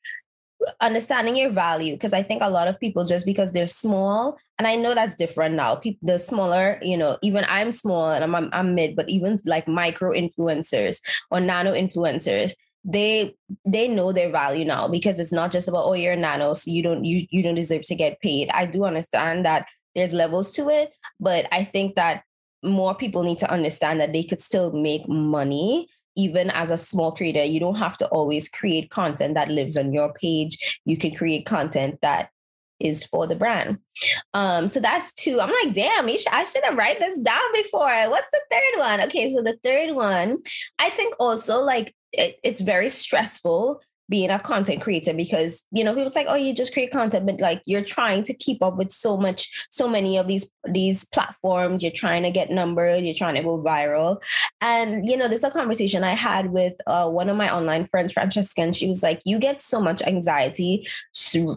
understanding 0.82 1.36
your 1.36 1.50
value 1.50 1.94
because 1.94 2.14
i 2.14 2.22
think 2.22 2.42
a 2.42 2.50
lot 2.50 2.68
of 2.68 2.80
people 2.80 3.04
just 3.04 3.26
because 3.26 3.52
they're 3.54 3.68
small 3.68 4.38
and 4.58 4.68
i 4.68 4.76
know 4.76 4.94
that's 4.94 5.16
different 5.16 5.56
now 5.56 5.76
people 5.76 6.00
the 6.08 6.18
smaller 6.18 6.80
you 6.82 6.98
know 6.98 7.18
even 7.22 7.46
i'm 7.50 7.72
small 7.72 8.12
and 8.12 8.24
I'm, 8.24 8.36
I'm, 8.36 8.50
I'm 8.54 8.76
mid 8.76 8.96
but 8.96 9.10
even 9.10 9.40
like 9.46 9.68
micro 9.68 10.12
influencers 10.12 11.02
or 11.32 11.40
nano 11.40 11.74
influencers 11.74 12.54
they 12.86 13.36
they 13.66 13.88
know 13.88 14.12
their 14.12 14.30
value 14.30 14.66
now 14.66 14.88
because 14.88 15.20
it's 15.20 15.32
not 15.32 15.52
just 15.52 15.68
about 15.68 15.86
oh 15.86 15.94
you're 15.94 16.14
a 16.14 16.18
nano 16.18 16.54
so 16.54 16.70
you 16.70 16.84
don't 16.84 17.06
you 17.06 17.26
you 17.30 17.42
don't 17.42 17.56
deserve 17.56 17.84
to 17.84 17.96
get 17.96 18.20
paid. 18.20 18.50
I 18.54 18.66
do 18.66 18.84
understand 18.84 19.46
that 19.46 19.68
there's 19.96 20.14
levels 20.14 20.52
to 20.54 20.70
it 20.70 20.92
but 21.20 21.48
i 21.52 21.64
think 21.64 21.96
that 21.96 22.24
more 22.64 22.96
people 22.96 23.24
need 23.24 23.38
to 23.38 23.52
understand 23.52 24.00
that 24.00 24.14
they 24.14 24.24
could 24.24 24.42
still 24.42 24.72
make 24.72 25.08
money 25.08 25.88
even 26.16 26.50
as 26.52 26.72
a 26.72 26.78
small 26.78 27.12
creator, 27.12 27.44
you 27.44 27.60
don't 27.60 27.76
have 27.76 27.98
to 27.98 28.08
always 28.08 28.50
create 28.50 28.90
content 28.90 29.36
that 29.36 29.50
lives 29.50 29.78
on 29.78 29.94
your 29.94 30.14
page. 30.14 30.80
You 30.86 30.98
can 30.98 31.16
create 31.16 31.46
content 31.46 32.00
that 32.02 32.30
is 32.80 33.04
for 33.06 33.26
the 33.26 33.36
brand. 33.36 33.78
Um, 34.34 34.68
so 34.68 34.80
that's 34.80 35.14
two. 35.14 35.40
I'm 35.40 35.52
like, 35.64 35.74
damn, 35.74 36.08
should, 36.10 36.28
I 36.32 36.44
should 36.44 36.64
have 36.66 36.78
write 36.78 37.00
this 37.00 37.20
down 37.22 37.54
before. 37.54 38.10
What's 38.10 38.28
the 38.32 38.42
third 38.52 38.80
one? 38.80 39.02
Okay, 39.04 39.34
so 39.34 39.42
the 39.42 39.58
third 39.64 39.96
one, 39.96 40.40
I 40.80 40.90
think 40.90 41.16
also 41.20 41.62
like 41.62 41.96
it, 42.12 42.38
it's 42.44 42.62
very 42.62 42.90
stressful 42.90 43.82
being 44.10 44.30
a 44.30 44.40
content 44.40 44.82
creator 44.82 45.14
because 45.14 45.66
you 45.72 45.84
know 45.84 45.94
people's 45.94 46.16
like 46.16 46.28
oh 46.30 46.36
you 46.36 46.54
just 46.54 46.74
create 46.74 46.92
content 46.92 47.26
but 47.26 47.40
like 47.40 47.62
you're 47.66 47.84
trying 47.84 48.24
to 48.24 48.34
keep 48.34 48.62
up 48.62 48.78
with 48.78 48.92
so 48.92 49.18
much 49.18 49.50
so 49.70 49.88
many 49.88 50.18
of 50.18 50.28
these 50.28 50.50
these 50.66 51.06
platforms. 51.06 51.84
You're 51.84 51.92
trying 51.92 52.24
to 52.24 52.32
get 52.32 52.50
numbers. 52.50 53.02
You're 53.02 53.14
trying 53.14 53.36
to 53.36 53.44
go 53.44 53.62
viral. 53.62 54.22
And 54.62 55.08
you 55.08 55.18
know 55.18 55.28
there's 55.28 55.44
a 55.44 55.52
conversation 55.52 56.04
i 56.04 56.12
had 56.12 56.52
with 56.52 56.74
uh, 56.88 57.10
one 57.10 57.30
of 57.30 57.38
my 57.38 57.54
online 57.54 57.86
friends 57.88 58.14
francesca 58.14 58.62
and 58.62 58.76
she 58.76 58.88
was 58.88 59.04
like 59.04 59.22
you 59.26 59.40
get 59.40 59.60
so 59.60 59.82
much 59.82 60.02
anxiety 60.04 60.88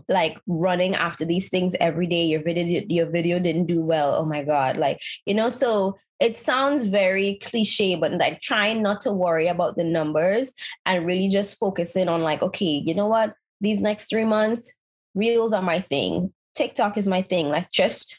like 0.09 0.39
running 0.47 0.95
after 0.95 1.25
these 1.25 1.49
things 1.49 1.75
every 1.81 2.07
day. 2.07 2.25
Your 2.25 2.43
video 2.43 2.83
your 2.89 3.11
video 3.11 3.39
didn't 3.39 3.67
do 3.67 3.81
well. 3.81 4.15
Oh 4.15 4.25
my 4.25 4.43
god. 4.43 4.77
Like 4.77 5.01
you 5.25 5.35
know 5.35 5.49
so 5.49 5.99
it 6.21 6.37
sounds 6.37 6.87
very 6.87 7.39
cliche, 7.43 7.95
but 7.95 8.13
like 8.13 8.41
trying 8.41 8.83
not 8.83 9.01
to 9.03 9.13
worry 9.13 9.49
about 9.49 9.77
the 9.77 9.85
numbers 9.85 10.55
and 10.87 11.07
really 11.07 11.29
just 11.29 11.59
focusing 11.59 12.09
on 12.09 12.23
like, 12.23 12.43
okay, 12.43 12.83
you 12.87 12.95
know 12.95 13.07
what? 13.07 13.35
These 13.61 13.83
next 13.83 14.09
three 14.09 14.25
months, 14.25 14.73
reels 15.15 15.53
are 15.53 15.63
my 15.63 15.79
thing. 15.79 16.33
TikTok 16.55 16.97
is 16.97 17.07
my 17.07 17.23
thing. 17.23 17.49
Like 17.49 17.71
just 17.71 18.19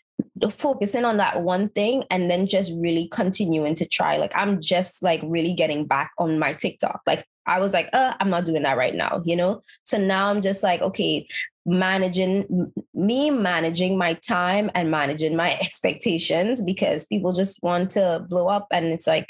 focusing 0.51 1.05
on 1.05 1.17
that 1.17 1.43
one 1.43 1.69
thing 1.69 2.03
and 2.11 2.29
then 2.29 2.47
just 2.47 2.71
really 2.77 3.07
continuing 3.07 3.73
to 3.75 3.85
try. 3.87 4.17
Like 4.17 4.31
I'm 4.35 4.61
just 4.61 5.01
like 5.01 5.21
really 5.23 5.53
getting 5.53 5.85
back 5.85 6.11
on 6.19 6.39
my 6.39 6.53
TikTok. 6.53 7.01
Like 7.07 7.25
I 7.47 7.59
was 7.59 7.73
like, 7.73 7.89
uh, 7.93 8.13
I'm 8.19 8.29
not 8.29 8.45
doing 8.45 8.63
that 8.63 8.77
right 8.77 8.95
now, 8.95 9.21
you 9.25 9.35
know? 9.35 9.63
So 9.83 9.97
now 9.97 10.29
I'm 10.29 10.41
just 10.41 10.63
like, 10.63 10.81
okay, 10.81 11.27
managing 11.67 12.71
me 12.93 13.29
managing 13.29 13.97
my 13.97 14.13
time 14.13 14.71
and 14.73 14.89
managing 14.89 15.35
my 15.35 15.51
expectations 15.61 16.61
because 16.61 17.05
people 17.07 17.33
just 17.33 17.61
want 17.61 17.89
to 17.89 18.25
blow 18.29 18.47
up 18.47 18.67
and 18.71 18.85
it's 18.85 19.05
like 19.05 19.27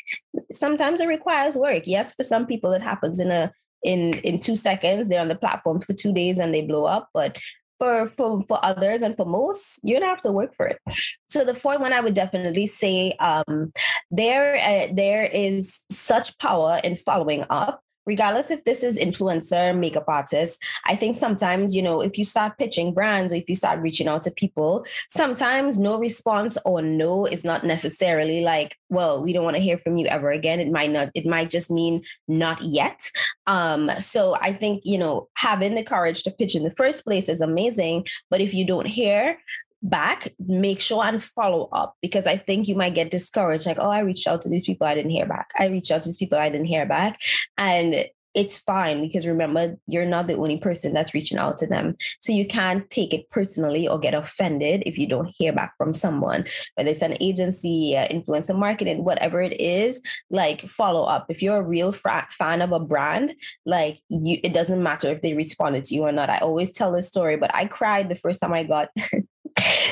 sometimes 0.52 1.02
it 1.02 1.08
requires 1.08 1.58
work 1.58 1.84
yes 1.88 2.14
for 2.14 2.24
some 2.24 2.46
people 2.46 2.72
it 2.72 2.82
happens 2.82 3.20
in 3.20 3.32
a 3.32 3.52
in 3.84 4.14
in 4.20 4.40
two 4.40 4.56
seconds 4.56 5.10
they're 5.10 5.20
on 5.20 5.30
the 5.30 5.36
platform 5.36 5.82
for 5.82 5.94
two 5.94 6.14
days 6.14 6.38
and 6.38 6.54
they 6.54 6.62
blow 6.62 6.86
up 6.86 7.10
but 7.12 7.38
for 7.80 8.08
for 8.08 8.44
for 8.44 8.60
others 8.64 9.02
and 9.02 9.16
for 9.16 9.26
most 9.26 9.80
you're 9.84 10.00
gonna 10.00 10.10
have 10.10 10.22
to 10.22 10.32
work 10.32 10.54
for 10.56 10.68
it 10.68 10.80
so 11.28 11.44
the 11.44 11.56
fourth 11.56 11.80
one 11.80 11.94
i 11.94 12.00
would 12.00 12.14
definitely 12.14 12.68
say 12.68 13.14
um 13.14 13.72
there 14.12 14.58
uh, 14.58 14.94
there 14.94 15.24
is 15.24 15.82
such 15.90 16.38
power 16.38 16.80
in 16.84 16.96
following 16.96 17.46
up 17.50 17.82
regardless 18.08 18.50
if 18.50 18.64
this 18.64 18.82
is 18.82 18.98
influencer, 18.98 19.78
makeup 19.78 20.06
artist, 20.08 20.64
I 20.86 20.96
think 20.96 21.16
sometimes, 21.16 21.76
you 21.76 21.84
know, 21.84 22.02
if 22.02 22.18
you 22.18 22.26
start 22.26 22.58
pitching 22.58 22.94
brands 22.94 23.32
or 23.32 23.36
if 23.36 23.48
you 23.48 23.56
start 23.56 23.80
reaching 23.82 24.08
out 24.08 24.24
to 24.24 24.32
people, 24.32 24.86
sometimes 25.10 25.78
no 25.78 26.00
response 26.00 26.58
or 26.66 26.82
no 26.82 27.26
is 27.26 27.44
not 27.44 27.66
necessarily 27.66 28.42
like, 28.42 28.76
well, 28.90 29.22
we 29.22 29.34
don't 29.34 29.44
want 29.44 29.58
to 29.58 29.62
hear 29.62 29.78
from 29.78 29.98
you 29.98 30.08
ever 30.08 30.32
again. 30.32 30.60
It 30.60 30.72
might 30.72 30.92
not, 30.92 31.10
it 31.14 31.26
might 31.26 31.50
just 31.50 31.70
mean 31.70 32.02
not 32.28 32.64
yet. 32.64 33.12
Um, 33.46 33.92
so 34.00 34.36
I 34.42 34.54
think, 34.54 34.82
you 34.86 34.98
know, 34.98 35.28
having 35.36 35.76
the 35.76 35.84
courage 35.84 36.24
to 36.24 36.32
pitch 36.32 36.56
in 36.56 36.64
the 36.64 36.72
first 36.72 37.04
place 37.04 37.30
is 37.30 37.42
amazing. 37.42 38.08
But 38.30 38.42
if 38.42 38.54
you 38.54 38.66
don't 38.66 38.88
hear, 38.88 39.38
back, 39.84 40.30
make 40.40 40.80
sure 40.80 41.04
and 41.04 41.24
follow 41.24 41.70
up 41.72 41.96
because 42.02 42.28
I 42.28 42.38
think 42.38 42.68
you 42.68 42.76
might 42.76 42.96
get 42.96 43.12
discouraged. 43.12 43.66
Like, 43.66 43.78
oh, 43.80 43.90
I 43.90 44.00
reached 44.00 44.28
out 44.28 44.42
to 44.42 44.50
these 44.50 44.66
people, 44.66 44.88
I 44.88 44.96
didn't 44.96 45.12
hear 45.12 45.26
back. 45.26 45.52
I 45.58 45.68
reached 45.68 45.92
out 45.92 46.04
to 46.04 46.10
these 46.10 46.18
people, 46.18 46.38
I 46.38 46.50
didn't 46.50 46.68
hear 46.68 46.86
back. 46.86 47.20
And 47.58 48.08
it's 48.38 48.60
fine 48.60 49.02
because 49.02 49.26
remember, 49.26 49.76
you're 49.88 50.06
not 50.06 50.28
the 50.28 50.36
only 50.36 50.58
person 50.58 50.94
that's 50.94 51.16
reaching 51.16 51.40
out 51.40 51.58
to 51.58 51.66
them. 51.66 51.96
So 52.20 52.32
you 52.32 52.46
can't 52.46 52.88
take 52.92 53.12
it 53.12 53.28
personally 53.32 53.88
or 53.88 53.98
get 53.98 54.14
offended 54.14 54.84
if 54.86 54.96
you 54.96 55.08
don't 55.08 55.34
hear 55.36 55.52
back 55.52 55.74
from 55.76 55.92
someone, 55.92 56.46
whether 56.76 56.92
it's 56.92 57.02
an 57.02 57.18
agency, 57.20 57.98
uh, 57.98 58.08
influencer 58.10 58.56
marketing, 58.56 59.04
whatever 59.04 59.42
it 59.42 59.60
is, 59.60 60.04
like 60.30 60.62
follow 60.62 61.04
up. 61.04 61.26
If 61.30 61.42
you're 61.42 61.58
a 61.58 61.64
real 61.64 61.92
fan 61.92 62.62
of 62.62 62.72
a 62.72 62.80
brand, 62.80 63.34
like 63.66 64.02
you, 64.10 64.38
it 64.44 64.54
doesn't 64.54 64.84
matter 64.84 65.08
if 65.08 65.24
they 65.24 65.34
responded 65.34 65.86
to 65.86 65.96
you 65.96 66.04
or 66.04 66.12
not. 66.12 66.30
I 66.30 66.38
always 66.38 66.72
tell 66.72 66.92
this 66.92 67.08
story, 67.08 67.38
but 67.38 67.54
I 67.56 67.66
cried 67.66 68.08
the 68.08 68.16
first 68.16 68.40
time 68.40 68.54
I 68.54 68.64
got 68.64 68.90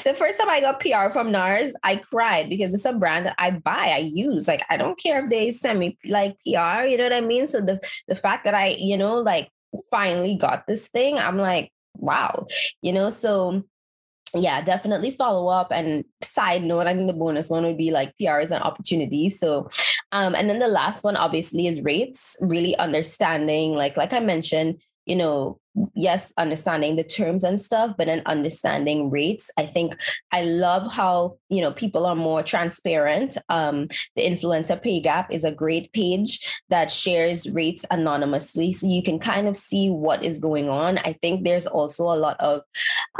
the 0.03 0.13
first 0.13 0.39
time 0.39 0.49
I 0.49 0.61
got 0.61 0.79
PR 0.79 1.11
from 1.11 1.31
NARS, 1.31 1.73
I 1.83 1.97
cried 1.97 2.49
because 2.49 2.73
it's 2.73 2.85
a 2.85 2.93
brand 2.93 3.25
that 3.25 3.35
I 3.37 3.51
buy, 3.51 3.93
I 3.93 4.09
use. 4.13 4.47
Like 4.47 4.63
I 4.69 4.77
don't 4.77 4.99
care 4.99 5.23
if 5.23 5.29
they 5.29 5.51
send 5.51 5.79
me 5.79 5.97
like 6.05 6.33
PR, 6.45 6.85
you 6.85 6.97
know 6.97 7.03
what 7.03 7.13
I 7.13 7.21
mean? 7.21 7.47
So 7.47 7.61
the 7.61 7.79
the 8.07 8.15
fact 8.15 8.45
that 8.45 8.53
I, 8.53 8.75
you 8.79 8.97
know, 8.97 9.19
like 9.19 9.49
finally 9.89 10.35
got 10.35 10.67
this 10.67 10.87
thing, 10.87 11.17
I'm 11.17 11.37
like, 11.37 11.71
wow, 11.95 12.47
you 12.81 12.93
know, 12.93 13.09
so 13.09 13.63
yeah, 14.35 14.61
definitely 14.61 15.11
follow 15.11 15.47
up. 15.47 15.71
And 15.71 16.03
side 16.21 16.63
note, 16.63 16.87
I 16.87 16.93
think 16.93 17.07
the 17.07 17.13
bonus 17.13 17.49
one 17.49 17.63
would 17.63 17.77
be 17.77 17.91
like 17.91 18.13
PRs 18.21 18.51
and 18.51 18.63
opportunities. 18.63 19.39
So, 19.39 19.69
um, 20.11 20.35
and 20.35 20.49
then 20.49 20.59
the 20.59 20.67
last 20.67 21.03
one 21.03 21.15
obviously 21.15 21.67
is 21.67 21.81
rates, 21.81 22.37
really 22.41 22.77
understanding, 22.77 23.75
like, 23.75 23.95
like 23.95 24.13
I 24.13 24.19
mentioned, 24.19 24.81
you 25.05 25.15
know, 25.15 25.59
yes, 25.93 26.33
understanding 26.37 26.95
the 26.95 27.03
terms 27.03 27.43
and 27.43 27.59
stuff, 27.59 27.95
but 27.97 28.07
then 28.07 28.21
understanding 28.25 29.09
rates. 29.09 29.51
I 29.57 29.65
think 29.65 29.99
I 30.31 30.43
love 30.43 30.91
how, 30.91 31.37
you 31.49 31.61
know, 31.61 31.71
people 31.71 32.05
are 32.05 32.15
more 32.15 32.43
transparent. 32.43 33.37
Um, 33.49 33.87
the 34.15 34.23
influencer 34.23 34.81
pay 34.81 34.99
gap 34.99 35.33
is 35.33 35.43
a 35.43 35.51
great 35.51 35.91
page 35.93 36.61
that 36.69 36.91
shares 36.91 37.49
rates 37.51 37.85
anonymously. 37.91 38.71
So 38.71 38.87
you 38.87 39.03
can 39.03 39.19
kind 39.19 39.47
of 39.47 39.55
see 39.55 39.89
what 39.89 40.23
is 40.23 40.39
going 40.39 40.69
on. 40.69 40.97
I 40.99 41.13
think 41.13 41.43
there's 41.43 41.67
also 41.67 42.05
a 42.05 42.15
lot 42.15 42.37
of 42.39 42.61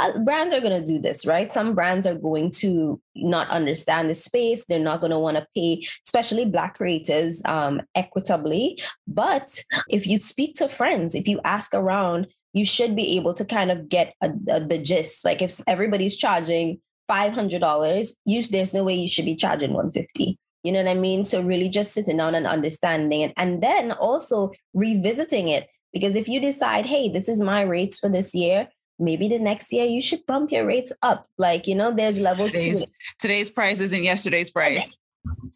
uh, 0.00 0.18
brands 0.20 0.52
are 0.52 0.60
going 0.60 0.82
to 0.82 0.86
do 0.86 0.98
this, 0.98 1.26
right? 1.26 1.50
Some 1.50 1.74
brands 1.74 2.06
are 2.06 2.14
going 2.14 2.50
to 2.52 3.00
not 3.14 3.48
understand 3.50 4.10
the 4.10 4.14
space. 4.14 4.64
They're 4.66 4.78
not 4.78 5.00
going 5.00 5.10
to 5.10 5.18
want 5.18 5.36
to 5.36 5.46
pay, 5.54 5.86
especially 6.06 6.44
Black 6.44 6.76
creators, 6.76 7.42
um, 7.46 7.82
equitably. 7.94 8.78
But 9.06 9.62
if 9.88 10.06
you 10.06 10.18
speak 10.18 10.54
to 10.56 10.68
friends, 10.68 11.14
if 11.14 11.28
you 11.28 11.40
ask 11.44 11.74
around, 11.74 12.28
you 12.56 12.64
should 12.64 12.96
be 12.96 13.16
able 13.16 13.34
to 13.34 13.44
kind 13.44 13.70
of 13.70 13.88
get 13.88 14.14
a, 14.22 14.30
a, 14.50 14.60
the 14.60 14.78
gist. 14.78 15.24
Like 15.24 15.42
if 15.42 15.60
everybody's 15.68 16.16
charging 16.16 16.80
$500, 17.08 18.14
you, 18.24 18.42
there's 18.44 18.74
no 18.74 18.82
way 18.82 18.94
you 18.94 19.08
should 19.08 19.26
be 19.26 19.36
charging 19.36 19.72
150 19.72 20.38
you 20.66 20.72
know 20.72 20.82
what 20.82 20.90
I 20.90 20.94
mean? 20.94 21.22
So 21.22 21.40
really 21.40 21.68
just 21.68 21.92
sitting 21.92 22.16
down 22.16 22.34
and 22.34 22.44
understanding 22.44 23.20
it 23.20 23.32
and 23.36 23.62
then 23.62 23.92
also 23.92 24.50
revisiting 24.74 25.46
it. 25.46 25.68
Because 25.92 26.16
if 26.16 26.26
you 26.26 26.40
decide, 26.40 26.84
hey, 26.84 27.08
this 27.08 27.28
is 27.28 27.40
my 27.40 27.60
rates 27.60 28.00
for 28.00 28.08
this 28.08 28.34
year, 28.34 28.66
maybe 28.98 29.28
the 29.28 29.38
next 29.38 29.72
year 29.72 29.84
you 29.84 30.02
should 30.02 30.26
bump 30.26 30.50
your 30.50 30.66
rates 30.66 30.92
up. 31.02 31.28
Like, 31.38 31.68
you 31.68 31.76
know, 31.76 31.92
there's 31.92 32.18
levels 32.18 32.50
today's, 32.50 32.80
to 32.80 32.88
it. 32.88 32.90
Today's 33.20 33.48
price 33.48 33.78
isn't 33.78 34.02
yesterday's 34.02 34.50
price. 34.50 34.98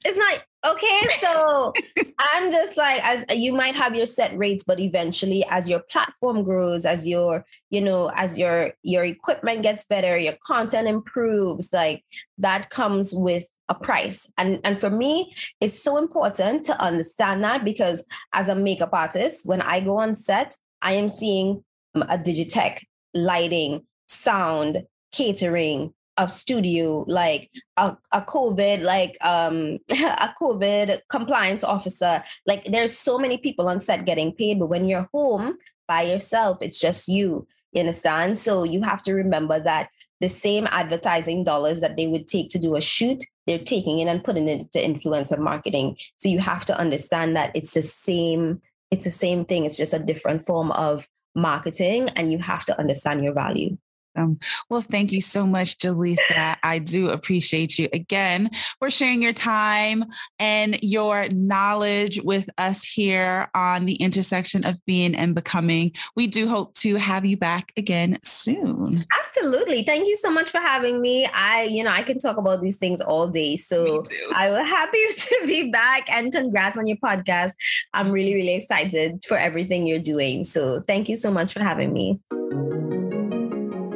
It's 0.05 0.17
not 0.17 0.45
okay. 0.67 1.01
So 1.19 1.73
I'm 2.19 2.51
just 2.51 2.77
like, 2.77 3.05
as 3.05 3.25
you 3.35 3.53
might 3.53 3.75
have 3.75 3.95
your 3.95 4.07
set 4.07 4.37
rates, 4.37 4.65
but 4.65 4.81
eventually, 4.81 5.45
as 5.51 5.69
your 5.69 5.81
platform 5.91 6.43
grows, 6.43 6.85
as 6.85 7.07
your, 7.09 7.45
you 7.71 7.81
know, 7.81 8.11
as 8.15 8.39
your 8.39 8.73
your 8.83 9.05
equipment 9.05 9.63
gets 9.63 9.87
better, 9.87 10.17
your 10.17 10.35
content 10.45 10.89
improves, 10.89 11.73
like 11.73 12.05
that 12.39 12.71
comes 12.71 13.15
with 13.15 13.47
a 13.69 13.75
price. 13.75 14.31
And 14.37 14.61
and 14.65 14.79
for 14.79 14.91
me, 14.91 15.35
it's 15.61 15.81
so 15.83 15.97
important 15.97 16.65
to 16.65 16.81
understand 16.81 17.43
that 17.45 17.65
because 17.65 18.05
as 18.35 18.49
a 18.49 18.55
makeup 18.55 18.91
artist, 18.93 19.47
when 19.47 19.63
I 19.63 19.81
go 19.81 19.99
on 19.99 20.15
set, 20.15 20.57
I 20.83 20.93
am 20.95 21.09
seeing 21.09 21.65
um, 21.95 22.03
a 22.03 22.19
digitech, 22.19 22.81
lighting, 23.15 23.87
sound, 24.07 24.85
catering, 25.13 25.95
a 26.21 26.29
studio, 26.29 27.05
like 27.09 27.51
a, 27.77 27.97
a 28.13 28.21
COVID, 28.23 28.83
like 28.83 29.17
um, 29.25 29.79
a 29.91 30.35
COVID 30.41 31.01
compliance 31.09 31.65
officer. 31.65 32.23
Like 32.47 32.65
there's 32.65 32.97
so 32.97 33.19
many 33.19 33.39
people 33.39 33.69
on 33.69 33.81
set 33.81 34.07
getting 34.07 34.33
paid, 34.33 34.59
but 34.59 34.67
when 34.69 34.87
you're 34.87 35.09
home 35.13 35.57
by 35.89 36.03
yourself, 36.03 36.59
it's 36.61 36.81
just 36.81 37.09
you. 37.09 37.47
You 37.73 37.81
understand? 37.81 38.37
So 38.37 38.65
you 38.65 38.83
have 38.83 39.01
to 39.03 39.15
remember 39.15 39.61
that 39.61 39.91
the 40.21 40.29
same 40.29 40.67
advertising 40.71 41.45
dollars 41.45 41.81
that 41.81 41.97
they 41.97 42.07
would 42.07 42.27
take 42.27 42.51
to 42.51 42.59
do 42.59 42.77
a 42.77 42.81
shoot, 42.81 43.23
they're 43.47 43.59
taking 43.59 44.01
it 44.01 44.09
and 44.09 44.23
putting 44.23 44.49
it 44.49 44.63
into 44.63 44.79
influencer 44.79 45.39
marketing. 45.39 45.97
So 46.17 46.29
you 46.29 46.41
have 46.41 46.65
to 46.67 46.79
understand 46.79 47.37
that 47.37 47.53
it's 47.55 47.73
the 47.73 47.83
same, 47.83 48.61
it's 48.91 49.05
the 49.05 49.11
same 49.11 49.45
thing. 49.45 49.65
It's 49.65 49.77
just 49.77 49.95
a 49.95 49.99
different 49.99 50.43
form 50.43 50.73
of 50.73 51.09
marketing 51.35 52.11
and 52.17 52.31
you 52.31 52.39
have 52.39 52.65
to 52.67 52.79
understand 52.79 53.23
your 53.23 53.33
value. 53.33 53.79
Um, 54.21 54.39
well, 54.69 54.81
thank 54.81 55.13
you 55.13 55.21
so 55.21 55.47
much, 55.47 55.79
Jaleesa. 55.79 56.57
I 56.63 56.79
do 56.79 57.11
appreciate 57.11 57.79
you 57.79 57.89
again 57.93 58.51
for 58.79 58.91
sharing 58.91 59.23
your 59.23 59.33
time 59.33 60.05
and 60.39 60.79
your 60.83 61.29
knowledge 61.29 62.21
with 62.23 62.49
us 62.59 62.83
here 62.83 63.49
on 63.55 63.87
the 63.87 63.95
intersection 63.95 64.65
of 64.65 64.85
being 64.87 65.15
and 65.15 65.35
becoming. 65.35 65.93
We 66.17 66.27
do 66.27 66.49
hope 66.49 66.75
to 66.75 66.97
have 66.97 67.25
you 67.25 67.37
back 67.37 67.73
again 67.77 68.19
soon. 68.23 69.05
Absolutely. 69.21 69.83
Thank 69.85 70.07
you 70.07 70.17
so 70.17 70.31
much 70.31 70.51
for 70.51 70.59
having 70.59 71.01
me. 71.01 71.27
I, 71.27 71.65
you 71.65 71.83
know, 71.83 71.91
I 71.91 72.03
can 72.03 72.19
talk 72.19 72.37
about 72.37 72.61
these 72.61 72.79
things 72.79 73.01
all 73.01 73.29
day. 73.29 73.57
So 73.57 74.05
I 74.35 74.51
was 74.51 74.59
happy 74.69 74.99
to 75.17 75.43
be 75.47 75.71
back 75.71 76.11
and 76.11 76.33
congrats 76.33 76.77
on 76.77 76.87
your 76.87 76.99
podcast. 76.99 77.53
I'm 77.95 78.11
really, 78.11 78.35
really 78.35 78.55
excited 78.55 79.25
for 79.27 79.37
everything 79.37 79.87
you're 79.87 79.99
doing. 79.99 80.45
So 80.45 80.83
thank 80.87 81.09
you 81.09 81.17
so 81.17 81.31
much 81.31 81.53
for 81.53 81.61
having 81.61 81.93
me. 81.93 82.21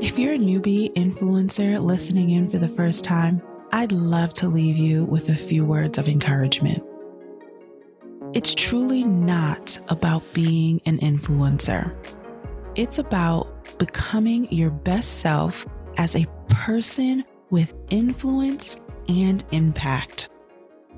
If 0.05 0.19
you're 0.19 0.35
a 0.35 0.39
newbie 0.39 0.93
influencer 0.93 1.83
listening 1.83 2.29
in 2.29 2.51
for 2.51 2.59
the 2.59 2.69
first 2.69 3.05
time, 3.05 3.41
I'd 3.73 3.91
love 3.91 4.35
to 4.35 4.49
leave 4.49 4.77
you 4.77 5.07
with 5.07 5.31
a 5.31 5.35
few 5.35 5.65
words 5.65 5.97
of 5.97 6.09
encouragement. 6.09 6.85
It's 8.35 8.55
truly 8.55 9.03
not 9.03 9.79
about 9.89 10.23
being 10.35 10.83
an 10.85 10.99
influencer. 10.99 11.97
It's 12.75 12.99
about 12.99 13.79
becoming 13.79 14.47
your 14.53 14.69
best 14.69 15.21
self 15.21 15.67
as 15.97 16.17
a 16.17 16.27
person 16.51 17.25
with 17.49 17.73
influence 17.89 18.77
and 19.09 19.43
impact, 19.53 20.29